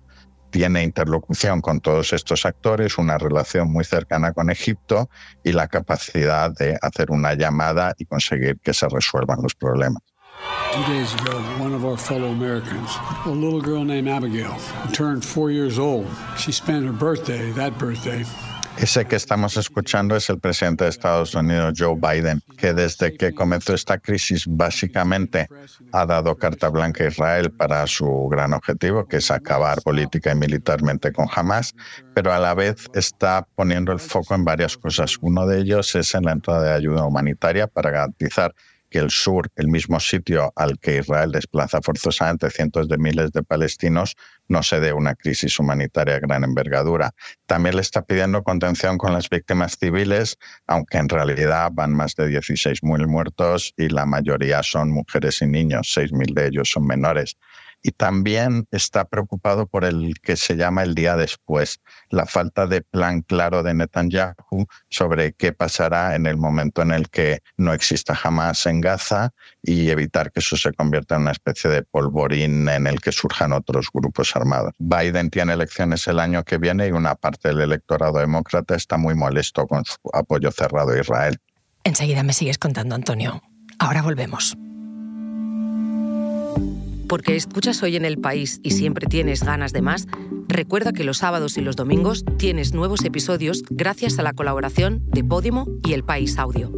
tiene 0.50 0.84
interlocución 0.84 1.62
con 1.62 1.80
todos 1.80 2.14
estos 2.14 2.46
actores, 2.46 2.98
una 2.98 3.18
relación 3.18 3.72
muy 3.72 3.86
cercana 3.86 4.34
con 4.34 4.50
Egipto 4.50 5.10
y 5.44 5.52
la 5.52 5.68
capacidad 5.68 6.52
de 6.52 6.78
hacer 6.82 7.12
una 7.12 7.34
llamada 7.34 7.94
y 7.98 8.06
conseguir 8.06 8.60
que 8.60 8.74
se 8.74 8.88
resuelvan 8.88 9.42
los 9.42 9.56
problemas. 9.56 10.04
Two 10.72 10.84
days 10.84 11.14
ago, 11.16 11.38
one 11.60 11.74
of 11.74 11.84
our 11.84 11.98
fellow 11.98 12.30
Americans, 12.30 12.96
a 13.26 13.30
little 13.30 13.60
girl 13.60 13.84
named 13.84 14.08
Abigail, 14.08 14.56
turned 14.94 15.26
four 15.26 15.52
years 15.52 15.80
old. 15.80 16.08
She 16.38 16.52
spent 16.52 16.86
her 16.86 16.94
birthday, 16.94 17.52
that 17.54 17.78
birthday, 17.78 18.24
ese 18.82 19.06
que 19.06 19.18
estamos 19.18 19.58
escuchando 19.58 20.16
es 20.16 20.30
el 20.30 20.40
presidente 20.40 20.86
de 20.86 20.90
Estados 20.90 21.36
Unidos, 21.36 21.74
Joe 21.78 21.96
Biden, 21.96 22.42
que 22.58 22.74
desde 22.74 23.14
que 23.14 23.34
comenzó 23.34 23.74
esta 23.74 23.98
crisis 23.98 24.46
básicamente 24.48 25.50
ha 25.92 26.06
dado 26.06 26.36
carta 26.38 26.70
blanca 26.70 27.04
a 27.04 27.08
Israel 27.08 27.52
para 27.52 27.86
su 27.88 28.30
gran 28.32 28.54
objetivo, 28.54 29.06
que 29.06 29.18
es 29.18 29.32
acabar 29.32 29.82
política 29.82 30.32
y 30.32 30.36
militarmente 30.36 31.12
con 31.12 31.28
Hamas, 31.34 31.76
pero 32.14 32.32
a 32.32 32.40
la 32.40 32.54
vez 32.54 32.88
está 32.94 33.46
poniendo 33.56 33.92
el 33.92 34.00
foco 34.00 34.34
en 34.34 34.46
varias 34.46 34.78
cosas. 34.78 35.18
Uno 35.20 35.46
de 35.46 35.60
ellos 35.60 35.94
es 35.96 36.16
en 36.16 36.24
la 36.24 36.32
entrada 36.32 36.64
de 36.64 36.74
ayuda 36.74 37.04
humanitaria 37.04 37.68
para 37.68 37.92
garantizar 37.92 38.56
que 38.90 39.00
el 39.00 39.12
sur, 39.12 39.50
el 39.56 39.68
mismo 39.68 40.00
sitio 40.00 40.52
al 40.56 40.80
que 40.80 40.98
Israel 40.98 41.32
desplaza 41.32 41.82
forzosamente 41.82 42.50
cientos 42.50 42.88
de 42.88 42.98
miles 42.98 43.32
de 43.32 43.44
palestinos, 43.44 44.16
no 44.48 44.64
se 44.64 44.80
dé 44.80 44.94
una 44.94 45.16
crisis 45.16 45.60
humanitaria 45.60 46.16
de 46.16 46.22
gran 46.22 46.44
envergadura. 46.44 47.14
También 47.46 47.76
le 47.76 47.82
está 47.82 48.02
pidiendo 48.02 48.44
contención 48.44 48.98
con 48.98 49.14
las 49.14 49.30
víctimas 49.30 49.78
civiles, 49.80 50.38
aunque 50.68 50.98
en 50.98 51.10
realidad 51.10 51.70
van 51.72 51.94
más 51.94 52.16
de 52.16 52.28
16.000 52.28 53.08
muertos 53.08 53.74
y 53.78 53.90
la 53.90 54.06
mayoría 54.06 54.64
son 54.64 54.92
mujeres 54.92 55.42
y 55.42 55.48
niños, 55.48 55.96
6.000 55.96 56.34
de 56.34 56.48
ellos 56.48 56.70
son 56.72 56.88
menores 56.88 57.38
y 57.82 57.92
también 57.92 58.68
está 58.72 59.06
preocupado 59.06 59.68
por 59.68 59.86
el 59.86 60.16
que 60.22 60.36
se 60.36 60.56
llama 60.56 60.84
el 60.84 60.96
día 60.96 61.16
después, 61.16 61.80
la 62.10 62.26
falta 62.26 62.68
de 62.68 62.82
plan 62.82 63.22
claro 63.22 63.64
de 63.64 63.74
Netanyahu 63.74 64.68
sobre 64.90 65.34
qué 65.34 65.54
pasará 65.54 66.16
en 66.16 66.26
el 66.26 66.38
momento 66.38 66.82
en 66.82 66.92
el 66.92 67.10
que 67.10 67.42
no 67.58 67.74
exista 67.74 68.16
jamás 68.16 68.66
en 68.66 68.82
Gaza 68.82 69.32
y 69.62 69.90
evitar 69.90 70.32
que 70.32 70.40
eso 70.40 70.58
se 70.58 70.74
convierta 70.74 71.16
en 71.16 71.22
una 71.22 71.32
especie 71.32 71.70
de 71.70 71.84
polvorín 71.84 72.68
en 72.70 72.88
el 72.88 73.00
que 73.02 73.12
surjan 73.12 73.54
otros 73.54 73.88
grupos 73.94 74.36
armados. 74.36 74.74
Biden 74.78 75.30
tiene 75.30 75.54
elecciones 75.54 76.08
el 76.08 76.20
año 76.20 76.44
que 76.44 76.58
viene 76.58 76.88
y 76.88 76.92
una 76.92 77.16
parte 77.16 77.50
del 77.50 77.62
electorado 77.62 78.20
demócrata 78.20 78.76
está 78.76 78.98
muy 78.98 79.16
molesto 79.16 79.68
con 79.68 79.86
su 79.86 79.98
apoyo 80.14 80.52
cerrado 80.52 80.92
a 80.92 81.00
Israel. 81.00 81.38
Enseguida 81.84 82.24
me 82.24 82.34
sigues 82.34 82.58
contando, 82.58 82.96
Antonio. 82.96 83.42
Ahora 83.80 84.02
volvemos 84.02 84.58
porque 87.10 87.36
escuchas 87.36 87.82
hoy 87.82 87.96
en 87.96 88.06
el 88.06 88.20
país 88.20 88.62
y 88.64 88.72
siempre 88.72 89.08
tienes 89.08 89.44
ganas 89.44 89.74
de 89.74 89.82
más, 89.82 90.08
recuerda 90.48 90.94
que 90.94 91.04
los 91.04 91.18
sábados 91.18 91.58
y 91.58 91.62
los 91.62 91.76
domingos 91.76 92.24
tienes 92.38 92.74
nuevos 92.74 93.04
episodios 93.04 93.64
gracias 93.70 94.20
a 94.20 94.24
la 94.24 94.32
colaboración 94.32 95.04
de 95.08 95.24
Podimo 95.24 95.66
y 95.84 95.94
El 95.94 96.06
País 96.06 96.38
Audio. 96.38 96.72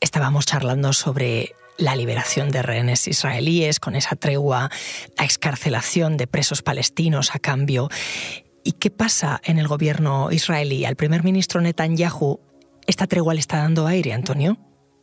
Estábamos 0.00 0.44
charlando 0.44 0.92
sobre 0.92 1.54
la 1.78 1.94
liberación 1.94 2.50
de 2.50 2.62
rehenes 2.62 3.06
israelíes, 3.06 3.78
con 3.78 3.94
esa 3.94 4.16
tregua, 4.16 4.70
la 5.16 5.24
excarcelación 5.24 6.16
de 6.16 6.26
presos 6.26 6.62
palestinos 6.62 7.34
a 7.34 7.38
cambio. 7.38 7.88
¿Y 8.64 8.72
qué 8.72 8.90
pasa 8.90 9.40
en 9.44 9.58
el 9.58 9.68
gobierno 9.68 10.30
israelí? 10.32 10.84
Al 10.84 10.96
primer 10.96 11.22
ministro 11.22 11.60
Netanyahu 11.60 12.40
¿Esta 12.86 13.06
tregua 13.06 13.34
le 13.34 13.40
está 13.40 13.58
dando 13.58 13.86
aire, 13.86 14.12
Antonio? 14.12 14.58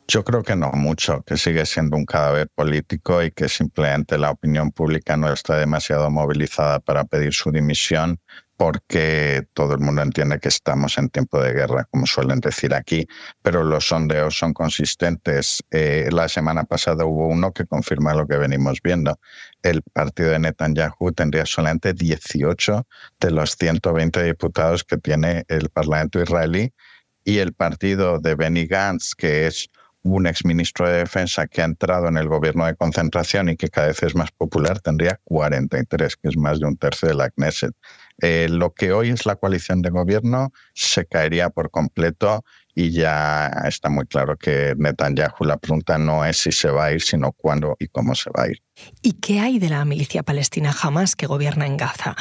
Yo 0.07 0.23
creo 0.23 0.41
que 0.41 0.55
no 0.55 0.71
mucho, 0.71 1.21
que 1.21 1.37
sigue 1.37 1.65
siendo 1.67 1.95
un 1.95 2.05
cadáver 2.05 2.49
político 2.55 3.21
y 3.21 3.29
que 3.29 3.47
simplemente 3.47 4.17
la 4.17 4.31
opinión 4.31 4.71
pública 4.71 5.15
no 5.15 5.31
está 5.31 5.57
demasiado 5.57 6.09
movilizada 6.09 6.79
para 6.79 7.03
pedir 7.03 7.31
su 7.33 7.51
dimisión 7.51 8.19
porque 8.57 9.47
todo 9.53 9.73
el 9.75 9.79
mundo 9.79 10.01
entiende 10.01 10.39
que 10.39 10.49
estamos 10.49 10.97
en 10.97 11.09
tiempo 11.09 11.39
de 11.41 11.53
guerra, 11.53 11.87
como 11.89 12.05
suelen 12.05 12.41
decir 12.41 12.73
aquí, 12.73 13.07
pero 13.41 13.63
los 13.63 13.87
sondeos 13.87 14.37
son 14.37 14.51
consistentes. 14.51 15.63
Eh, 15.71 16.09
la 16.11 16.27
semana 16.27 16.65
pasada 16.65 17.05
hubo 17.05 17.27
uno 17.27 17.53
que 17.53 17.65
confirma 17.65 18.13
lo 18.13 18.27
que 18.27 18.35
venimos 18.35 18.81
viendo. 18.83 19.17
El 19.63 19.81
partido 19.93 20.31
de 20.31 20.39
Netanyahu 20.39 21.13
tendría 21.13 21.45
solamente 21.45 21.93
18 21.93 22.85
de 23.19 23.31
los 23.31 23.55
120 23.55 24.23
diputados 24.23 24.83
que 24.83 24.97
tiene 24.97 25.45
el 25.47 25.69
Parlamento 25.69 26.21
israelí 26.21 26.73
y 27.23 27.39
el 27.39 27.53
partido 27.53 28.19
de 28.19 28.35
Benny 28.35 28.65
Gantz, 28.65 29.15
que 29.15 29.47
es 29.47 29.69
un 30.01 30.27
exministro 30.27 30.87
de 30.87 30.99
Defensa 30.99 31.47
que 31.47 31.61
ha 31.61 31.65
entrado 31.65 32.07
en 32.07 32.17
el 32.17 32.27
gobierno 32.27 32.65
de 32.65 32.75
concentración 32.75 33.49
y 33.49 33.57
que 33.57 33.69
cada 33.69 33.87
vez 33.87 34.01
es 34.03 34.15
más 34.15 34.31
popular, 34.31 34.79
tendría 34.79 35.19
43, 35.25 36.15
que 36.15 36.29
es 36.29 36.37
más 36.37 36.59
de 36.59 36.67
un 36.67 36.77
tercio 36.77 37.07
de 37.09 37.15
la 37.15 37.29
Knesset. 37.29 37.75
Eh, 38.21 38.47
lo 38.49 38.73
que 38.73 38.91
hoy 38.91 39.09
es 39.09 39.25
la 39.25 39.35
coalición 39.35 39.81
de 39.81 39.89
gobierno 39.89 40.51
se 40.73 41.05
caería 41.05 41.49
por 41.49 41.69
completo 41.69 42.43
y 42.79 42.91
ya 42.91 43.47
está 43.65 43.89
muy 43.89 44.05
claro 44.05 44.37
que 44.37 44.73
Netanyahu 44.77 45.43
la 45.43 45.57
pregunta 45.57 45.97
no 45.97 46.23
es 46.23 46.37
si 46.37 46.53
se 46.53 46.69
va 46.69 46.85
a 46.85 46.93
ir, 46.93 47.01
sino 47.01 47.33
cuándo 47.33 47.75
y 47.77 47.87
cómo 47.87 48.15
se 48.15 48.29
va 48.29 48.43
a 48.43 48.47
ir. 48.47 48.61
¿Y 49.01 49.13
qué 49.19 49.41
hay 49.41 49.59
de 49.59 49.67
la 49.67 49.83
milicia 49.83 50.23
palestina 50.23 50.73
Hamas 50.81 51.17
que 51.17 51.27
gobierna 51.27 51.65
en 51.65 51.75
Gaza? 51.75 52.15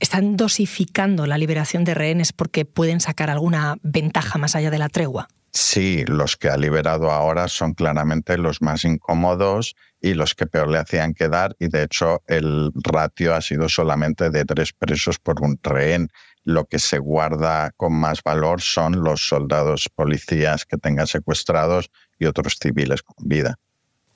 ¿Están 0.00 0.36
dosificando 0.36 1.26
la 1.26 1.38
liberación 1.38 1.84
de 1.84 1.94
rehenes 1.94 2.34
porque 2.34 2.66
pueden 2.66 3.00
sacar 3.00 3.30
alguna 3.30 3.76
ventaja 3.82 4.36
más 4.36 4.54
allá 4.54 4.70
de 4.70 4.78
la 4.78 4.90
tregua? 4.90 5.28
Sí, 5.50 6.04
los 6.06 6.36
que 6.36 6.50
ha 6.50 6.58
liberado 6.58 7.10
ahora 7.10 7.48
son 7.48 7.72
claramente 7.72 8.36
los 8.36 8.60
más 8.60 8.84
incómodos 8.84 9.76
y 9.98 10.12
los 10.12 10.34
que 10.34 10.46
peor 10.46 10.68
le 10.68 10.78
hacían 10.78 11.14
quedar 11.14 11.56
y 11.58 11.68
de 11.68 11.84
hecho 11.84 12.22
el 12.26 12.70
ratio 12.74 13.34
ha 13.34 13.40
sido 13.40 13.70
solamente 13.70 14.28
de 14.28 14.44
tres 14.44 14.74
presos 14.74 15.18
por 15.18 15.40
un 15.40 15.58
rehén. 15.62 16.08
Lo 16.44 16.64
que 16.64 16.78
se 16.78 16.98
guarda 16.98 17.70
con 17.76 17.92
más 17.92 18.22
valor 18.22 18.60
son 18.60 19.02
los 19.02 19.28
soldados 19.28 19.88
policías 19.94 20.64
que 20.64 20.76
tengan 20.76 21.06
secuestrados 21.06 21.90
y 22.18 22.26
otros 22.26 22.56
civiles 22.60 23.02
con 23.02 23.28
vida. 23.28 23.58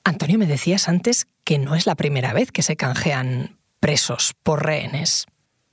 Antonio, 0.03 0.37
me 0.37 0.45
decías 0.45 0.89
antes 0.89 1.27
que 1.43 1.57
no 1.57 1.75
es 1.75 1.85
la 1.85 1.95
primera 1.95 2.33
vez 2.33 2.51
que 2.51 2.63
se 2.63 2.75
canjean 2.75 3.57
presos 3.79 4.33
por 4.43 4.65
rehenes. 4.65 5.25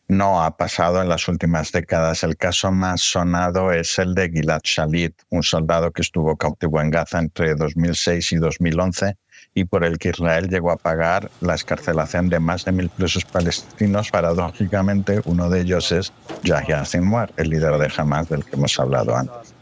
No 0.07 0.43
ha 0.43 0.57
pasado 0.57 1.01
en 1.01 1.09
las 1.09 1.29
últimas 1.29 1.73
décadas. 1.73 2.23
El 2.25 2.37
caso 2.37 2.71
más 2.71 3.01
sonado 3.01 3.73
es 3.73 3.99
el 3.99 4.15
de 4.15 4.31
Gilad 4.31 4.61
Shalit, 4.63 5.15
un 5.31 5.43
soldado 5.43 5.93
que 5.93 6.03
estuvo 6.03 6.37
cautivo 6.37 6.81
en 6.81 6.91
Gaza 6.91 7.19
entre 7.19 7.55
2006 7.55 8.33
y 8.33 8.37
2011 8.37 9.17
y 9.55 9.65
por 9.65 9.85
el 9.85 9.99
que 9.99 10.11
Israel 10.11 10.49
llegó 10.49 10.73
a 10.73 10.77
pagar 10.77 11.31
la 11.41 11.55
escarcelación 11.55 12.29
de 12.29 12.41
más 12.41 12.65
de 12.65 12.73
mil 12.73 12.89
presos 12.89 13.25
palestinos. 13.25 14.11
Paradójicamente, 14.11 15.21
uno 15.25 15.49
de 15.49 15.61
ellos 15.61 15.93
es 15.93 16.13
Yahya 16.43 16.85
Sinwar, 16.85 17.33
el 17.37 17.51
líder 17.51 17.79
de 17.79 17.91
Hamas 17.97 18.29
del 18.29 18.45
que 18.45 18.57
hemos 18.57 18.79
hablado 18.79 19.17
antes. 19.17 19.55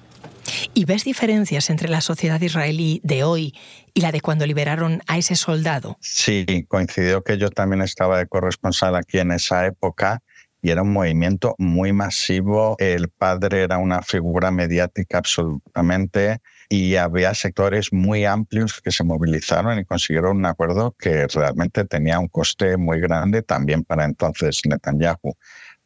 ¿Y 0.75 0.87
ves 0.87 1.05
diferencias 1.05 1.71
entre 1.71 1.89
la 1.89 2.01
sociedad 2.01 2.41
israelí 2.41 3.01
de 3.05 3.25
hoy 3.25 3.55
y 3.95 4.01
la 4.01 4.11
de 4.11 4.21
cuando 4.21 4.47
liberaron 4.47 5.03
a 5.07 5.19
ese 5.19 5.37
soldado? 5.37 5.99
Sí, 6.01 6.65
coincidió 6.69 7.23
que 7.23 7.39
yo 7.39 7.51
también 7.51 7.83
estaba 7.83 8.19
de 8.19 8.27
corresponsal 8.27 8.97
aquí 8.97 9.19
en 9.19 9.33
esa 9.33 9.67
época 9.67 10.23
y 10.63 10.71
era 10.71 10.83
un 10.83 10.93
movimiento 10.93 11.57
muy 11.59 11.93
masivo. 11.93 12.77
El 12.79 13.09
padre 13.09 13.63
era 13.63 13.79
una 13.79 14.01
figura 14.01 14.53
mediática 14.53 15.19
absolutamente 15.19 16.41
y 16.69 16.95
había 16.95 17.35
sectores 17.35 17.93
muy 17.93 18.25
amplios 18.25 18.81
que 18.81 18.93
se 18.93 19.03
movilizaron 19.03 19.79
y 19.81 19.85
consiguieron 19.85 20.37
un 20.37 20.47
acuerdo 20.47 20.95
que 20.97 21.27
realmente 21.27 21.85
tenía 21.85 22.21
un 22.21 22.29
coste 22.29 22.77
muy 22.77 23.01
grande 23.01 23.43
también 23.43 23.83
para 23.83 24.05
entonces 24.05 24.61
Netanyahu. 24.65 25.35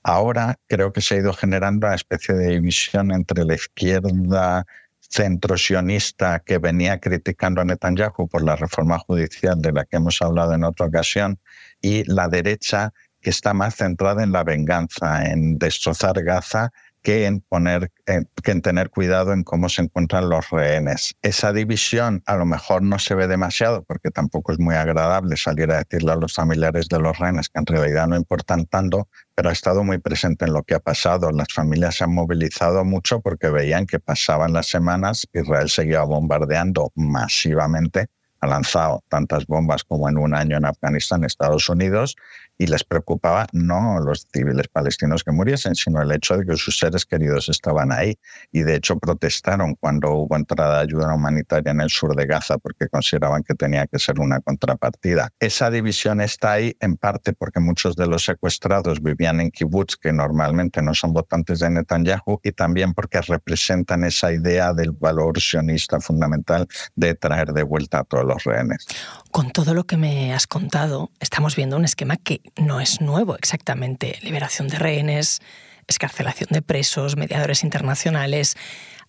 Ahora 0.03 0.61
creo 0.69 0.93
que 0.93 1.01
se 1.01 1.17
ha 1.17 1.19
ido 1.19 1.33
generando 1.33 1.87
una 1.87 1.97
especie 1.97 2.35
de 2.35 2.49
división 2.49 3.11
entre 3.13 3.45
la 3.45 3.55
izquierda 3.55 4.67
centro-sionista 5.09 6.41
que 6.41 6.59
venía 6.59 7.01
criticando 7.01 7.61
a 7.61 7.65
Netanyahu 7.65 8.29
por 8.29 8.43
la 8.43 8.57
reforma 8.57 8.99
judicial 8.99 9.61
de 9.61 9.73
la 9.73 9.85
que 9.85 9.97
hemos 9.97 10.21
hablado 10.21 10.55
en 10.55 10.65
otra 10.65 10.87
ocasión 10.87 11.39
y 11.81 12.05
la 12.05 12.29
derecha 12.29 12.93
que 13.27 13.31
está 13.31 13.55
más 13.55 13.75
centrada 13.75 14.23
en 14.23 14.31
la 14.31 14.45
venganza, 14.45 15.25
en 15.25 15.59
destrozar 15.59 16.23
Gaza 16.23 16.71
que 17.03 17.27
en, 17.27 17.41
poner, 17.41 17.91
que 18.05 18.51
en 18.53 18.63
tener 18.63 18.89
cuidado 18.89 19.33
en 19.33 19.43
cómo 19.43 19.69
se 19.69 19.83
encuentran 19.83 20.29
los 20.29 20.49
rehenes. 20.51 21.17
Esa 21.23 21.53
división 21.53 22.23
a 22.27 22.37
lo 22.37 22.47
mejor 22.47 22.83
no 22.83 23.01
se 23.01 23.17
ve 23.17 23.27
demasiado 23.27 23.83
porque 23.83 24.13
tampoco 24.13 24.53
es 24.53 24.61
muy 24.61 24.77
agradable 24.77 25.37
salir 25.37 25.73
a 25.73 25.79
decirle 25.79 26.13
a 26.13 26.15
los 26.15 26.35
familiares 26.35 26.87
de 26.87 27.01
los 27.01 27.19
rehenes 27.19 27.49
que 27.49 27.59
en 27.59 27.67
realidad 27.67 28.07
no 28.07 28.15
importan 28.15 28.65
tanto, 28.67 29.09
pero 29.35 29.49
ha 29.49 29.53
estado 29.53 29.83
muy 29.83 29.99
presente 29.99 30.45
en 30.45 30.53
lo 30.53 30.63
que 30.63 30.77
ha 30.77 30.81
pasado. 30.81 31.33
Las 31.33 31.53
familias 31.53 31.97
se 31.97 32.05
han 32.05 32.15
movilizado 32.15 32.85
mucho 32.85 33.21
porque 33.23 33.49
veían 33.49 33.87
que 33.87 33.99
pasaban 33.99 34.53
las 34.53 34.69
semanas, 34.69 35.27
Israel 35.33 35.69
seguía 35.69 36.03
bombardeando 36.03 36.93
masivamente 36.95 38.07
ha 38.41 38.47
lanzado 38.47 39.03
tantas 39.09 39.47
bombas 39.47 39.85
como 39.85 40.09
en 40.09 40.19
un 40.19 40.35
año 40.35 40.57
en 40.57 40.65
Afganistán, 40.65 41.25
Estados 41.25 41.69
Unidos, 41.69 42.17
y 42.59 42.67
les 42.67 42.85
preocupaba 42.85 43.47
no 43.53 44.01
los 44.01 44.27
civiles 44.33 44.69
palestinos 44.69 45.25
que 45.25 45.33
muriesen, 45.33 45.75
sino 45.75 46.01
el 46.01 46.13
hecho 46.13 46.37
de 46.37 46.47
que 46.47 46.57
sus 46.57 46.79
seres 46.79 47.05
queridos 47.05 47.49
estaban 47.49 47.93
ahí. 47.93 48.19
Y 48.53 48.63
de 48.63 48.77
hecho 48.77 48.99
protestaron 48.99 49.75
cuando 49.75 50.13
hubo 50.13 50.37
entrada 50.37 50.77
de 50.77 50.83
ayuda 50.83 51.15
humanitaria 51.15 51.73
en 51.73 51.81
el 51.81 51.91
sur 51.91 52.15
de 52.17 52.27
Gaza 52.27 52.59
porque 52.59 52.89
consideraban 52.89 53.43
que 53.43 53.55
tenía 53.55 53.87
que 53.87 53.99
ser 53.99 54.21
una 54.21 54.41
contrapartida. 54.41 55.31
Esa 55.41 55.71
división 55.71 56.21
está 56.21 56.53
ahí 56.53 56.77
en 56.81 56.97
parte 56.97 57.33
porque 57.33 57.61
muchos 57.61 57.97
de 57.97 58.07
los 58.07 58.25
secuestrados 58.25 59.03
vivían 59.03 59.41
en 59.41 59.51
kibbutz, 59.51 59.97
que 59.97 60.13
normalmente 60.13 60.83
no 60.83 60.95
son 60.95 61.13
votantes 61.13 61.61
de 61.61 61.71
Netanyahu, 61.71 62.41
y 62.43 62.53
también 62.53 62.95
porque 62.95 63.21
representan 63.21 64.05
esa 64.05 64.33
idea 64.33 64.73
del 64.73 64.93
valor 64.93 65.41
sionista 65.41 66.01
fundamental 66.01 66.67
de 66.95 67.15
traer 67.15 67.53
de 67.53 67.63
vuelta 67.63 68.01
a 68.01 68.05
todos 68.05 68.25
los 68.25 68.45
rehenes. 68.45 68.87
Con 69.31 69.51
todo 69.51 69.75
lo 69.75 69.85
que 69.85 69.97
me 69.97 70.33
has 70.33 70.47
contado, 70.47 71.11
estamos 71.21 71.57
viendo 71.57 71.77
un 71.77 71.85
esquema 71.85 72.17
que 72.17 72.41
no 72.57 72.81
es 72.81 73.01
nuevo 73.01 73.37
exactamente. 73.37 74.19
Liberación 74.23 74.69
de 74.69 74.79
rehenes, 74.79 75.41
escarcelación 75.87 76.49
de 76.51 76.63
presos, 76.63 77.17
mediadores 77.17 77.65
internacionales. 77.65 78.57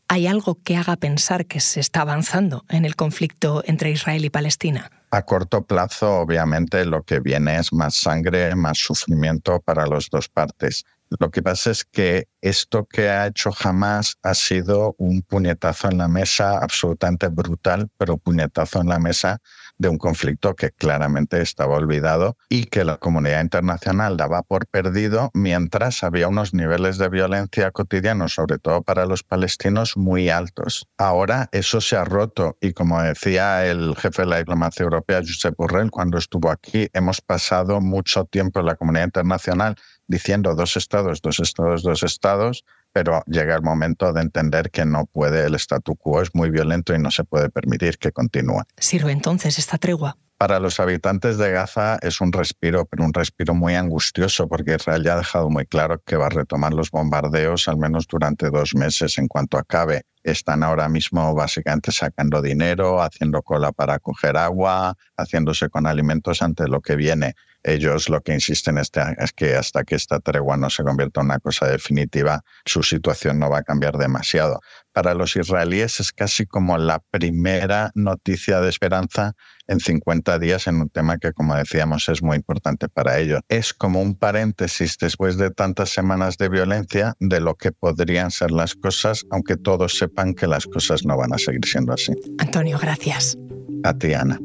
¿Hay 0.08 0.28
algo 0.28 0.56
que 0.64 0.78
haga 0.78 0.96
pensar 0.96 1.46
que 1.46 1.60
se 1.60 1.80
está 1.80 2.02
avanzando 2.02 2.64
en 2.70 2.86
el 2.86 2.96
conflicto 2.96 3.64
entre 3.66 3.92
Israel 3.92 4.24
y 4.24 4.30
Palestina? 4.30 4.92
A 5.12 5.22
corto 5.24 5.64
plazo, 5.64 6.20
obviamente, 6.20 6.86
lo 6.86 7.04
que 7.04 7.20
viene 7.20 7.58
es 7.58 7.72
más 7.72 7.96
sangre, 7.96 8.56
más 8.56 8.78
sufrimiento 8.78 9.60
para 9.62 9.86
las 9.88 10.10
dos 10.10 10.28
partes. 10.28 10.86
Lo 11.20 11.32
que 11.32 11.42
pasa 11.42 11.72
es 11.72 11.86
que 11.86 12.28
esto 12.42 12.86
que 12.86 13.10
ha 13.10 13.28
hecho 13.28 13.52
Hamas 13.64 14.18
ha 14.24 14.34
sido 14.34 14.96
un 14.98 15.22
puñetazo 15.22 15.90
en 15.90 15.98
la 15.98 16.08
mesa 16.08 16.60
absolutamente 16.60 17.28
brutal, 17.30 17.90
pero 17.98 18.18
puñetazo 18.18 18.82
en 18.82 18.90
la 18.90 19.00
mesa 19.00 19.40
de 19.78 19.90
un 19.90 19.98
conflicto 19.98 20.56
que 20.56 20.72
claramente 20.72 21.42
estaba 21.42 21.76
olvidado 21.76 22.38
y 22.50 22.66
que 22.66 22.84
la 22.84 22.98
comunidad 22.98 23.42
internacional 23.42 24.18
daba 24.18 24.44
por 24.44 24.68
perdido 24.68 25.30
mientras 25.34 26.04
había 26.04 26.28
unos 26.28 26.54
niveles 26.54 26.98
de 26.98 27.10
violencia 27.10 27.72
cotidianos, 27.72 28.34
sobre 28.34 28.58
todo 28.58 28.82
para 28.82 29.06
los 29.06 29.24
palestinos, 29.24 29.98
muy 29.98 30.30
altos. 30.30 30.88
Ahora 30.98 31.50
eso 31.52 31.82
se 31.82 31.96
ha 31.96 32.06
roto 32.06 32.58
y 32.60 32.74
como 32.74 33.02
decía 33.02 33.66
el 33.66 33.96
jefe 33.96 34.24
de 34.24 34.28
la 34.28 34.38
diplomacia 34.38 34.84
europea, 34.84 35.22
Josep 35.22 35.56
Borrell, 35.58 35.92
cuando 35.92 36.18
estuvo 36.18 36.50
aquí, 36.50 36.90
hemos 36.94 37.22
pasado 37.22 37.82
mucho 37.82 38.26
tiempo 38.26 38.60
en 38.60 38.66
la 38.66 38.76
comunidad 38.76 39.06
internacional 39.06 39.76
diciendo 40.08 40.56
dos 40.56 40.78
estados, 40.78 41.22
dos 41.22 41.40
estados, 41.40 41.84
dos 41.84 42.04
estados, 42.04 42.64
pero 42.92 43.24
llega 43.28 43.56
el 43.56 43.62
momento 43.62 44.14
de 44.14 44.22
entender 44.22 44.72
que 44.72 44.86
no 44.86 45.06
puede, 45.06 45.46
el 45.46 45.56
statu 45.56 45.96
quo 45.96 46.22
es 46.22 46.34
muy 46.34 46.50
violento 46.50 46.96
y 46.96 47.00
no 47.00 47.12
se 47.12 47.24
puede 47.24 47.50
permitir 47.50 47.98
que 47.98 48.12
continúe. 48.12 48.64
¿Sirve 48.78 49.12
entonces 49.12 49.60
esta 49.60 49.78
tregua? 49.78 50.18
Para 50.38 50.60
los 50.60 50.80
habitantes 50.80 51.40
de 51.40 51.52
Gaza 51.52 51.98
es 52.02 52.22
un 52.22 52.32
respiro, 52.32 52.86
pero 52.86 53.04
un 53.04 53.14
respiro 53.14 53.56
muy 53.56 53.74
angustioso, 53.74 54.48
porque 54.48 54.76
Israel 54.76 55.04
ya 55.04 55.14
ha 55.14 55.18
dejado 55.18 55.50
muy 55.50 55.66
claro 55.66 56.00
que 56.06 56.16
va 56.16 56.28
a 56.28 56.30
retomar 56.30 56.76
los 56.76 56.92
bombardeos 56.92 57.68
al 57.68 57.78
menos 57.78 58.06
durante 58.08 58.52
dos 58.52 58.76
meses 58.76 59.18
en 59.18 59.28
cuanto 59.28 59.58
acabe. 59.58 60.04
Están 60.22 60.62
ahora 60.62 60.90
mismo 60.90 61.34
básicamente 61.34 61.92
sacando 61.92 62.44
dinero, 62.44 63.02
haciendo 63.02 63.42
cola 63.42 63.72
para 63.72 63.98
coger 63.98 64.38
agua, 64.38 64.96
haciéndose 65.18 65.70
con 65.70 65.88
alimentos 65.88 66.44
ante 66.44 66.68
lo 66.68 66.82
que 66.82 66.96
viene 66.96 67.34
ellos 67.68 68.10
lo 68.10 68.22
que 68.22 68.34
insisten 68.34 68.78
es 68.78 68.92
que 69.36 69.56
hasta 69.56 69.84
que 69.84 69.96
esta 69.96 70.20
tregua 70.20 70.58
no 70.58 70.70
se 70.70 70.84
convierta 70.84 71.22
en 71.22 71.28
una 71.28 71.40
cosa 71.40 71.68
definitiva, 71.68 72.42
su 72.66 72.84
situación 72.84 73.40
no 73.40 73.50
va 73.50 73.60
a 73.60 73.64
cambiar 73.64 73.98
demasiado. 73.98 74.60
Para 74.92 75.14
los 75.14 75.36
israelíes 75.36 76.00
es 76.00 76.12
casi 76.12 76.46
como 76.46 76.78
la 76.78 77.04
primera 77.12 77.92
noticia 77.94 78.62
de 78.62 78.70
esperanza 78.70 79.34
en 79.68 79.80
50 79.80 80.40
días 80.40 80.68
en 80.68 80.82
un 80.82 80.90
tema 80.90 81.18
que, 81.18 81.34
como 81.34 81.56
decíamos, 81.56 82.10
es 82.10 82.24
muy 82.24 82.38
importante 82.38 82.90
para 82.90 83.20
ellos. 83.20 83.42
Es 83.50 83.74
como 83.74 84.02
un 84.02 84.16
paréntesis 84.16 84.98
después 84.98 85.38
de 85.38 85.52
tantas 85.52 85.90
semanas 85.90 86.38
de 86.38 86.50
violencia 86.50 87.16
de 87.20 87.42
lo 87.42 87.56
que 87.56 87.72
podrían 87.72 88.32
ser 88.32 88.52
las 88.52 88.76
cosas, 88.76 89.26
aunque 89.30 89.58
todos 89.58 89.98
sepan 89.98 90.34
que 90.34 90.48
las 90.48 90.66
cosas 90.66 91.06
no 91.06 91.18
van 91.18 91.34
a 91.34 91.38
seguir 91.38 91.66
siendo 91.66 91.94
así. 91.94 92.14
Antonio, 92.40 92.80
gracias. 92.80 93.38
A 93.84 93.94
ti, 93.94 94.14
Ana. 94.14 94.40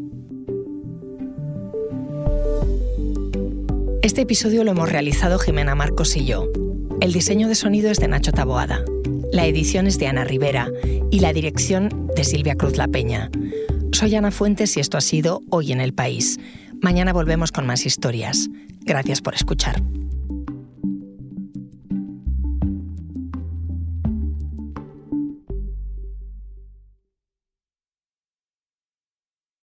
Este 4.02 4.22
episodio 4.22 4.64
lo 4.64 4.72
hemos 4.72 4.90
realizado 4.90 5.38
Jimena 5.38 5.76
Marcos 5.76 6.16
y 6.16 6.24
yo. 6.24 6.48
El 7.00 7.12
diseño 7.12 7.46
de 7.46 7.54
sonido 7.54 7.88
es 7.88 7.98
de 7.98 8.08
Nacho 8.08 8.32
Taboada, 8.32 8.84
la 9.30 9.46
edición 9.46 9.86
es 9.86 9.96
de 10.00 10.08
Ana 10.08 10.24
Rivera 10.24 10.68
y 11.12 11.20
la 11.20 11.32
dirección 11.32 12.10
de 12.16 12.24
Silvia 12.24 12.56
Cruz 12.56 12.76
La 12.76 12.88
Peña. 12.88 13.30
Soy 13.92 14.16
Ana 14.16 14.32
Fuentes 14.32 14.76
y 14.76 14.80
esto 14.80 14.98
ha 14.98 15.00
sido 15.00 15.42
Hoy 15.50 15.70
en 15.70 15.80
el 15.80 15.94
País. 15.94 16.40
Mañana 16.80 17.12
volvemos 17.12 17.52
con 17.52 17.64
más 17.64 17.86
historias. 17.86 18.48
Gracias 18.80 19.20
por 19.20 19.36
escuchar. 19.36 19.80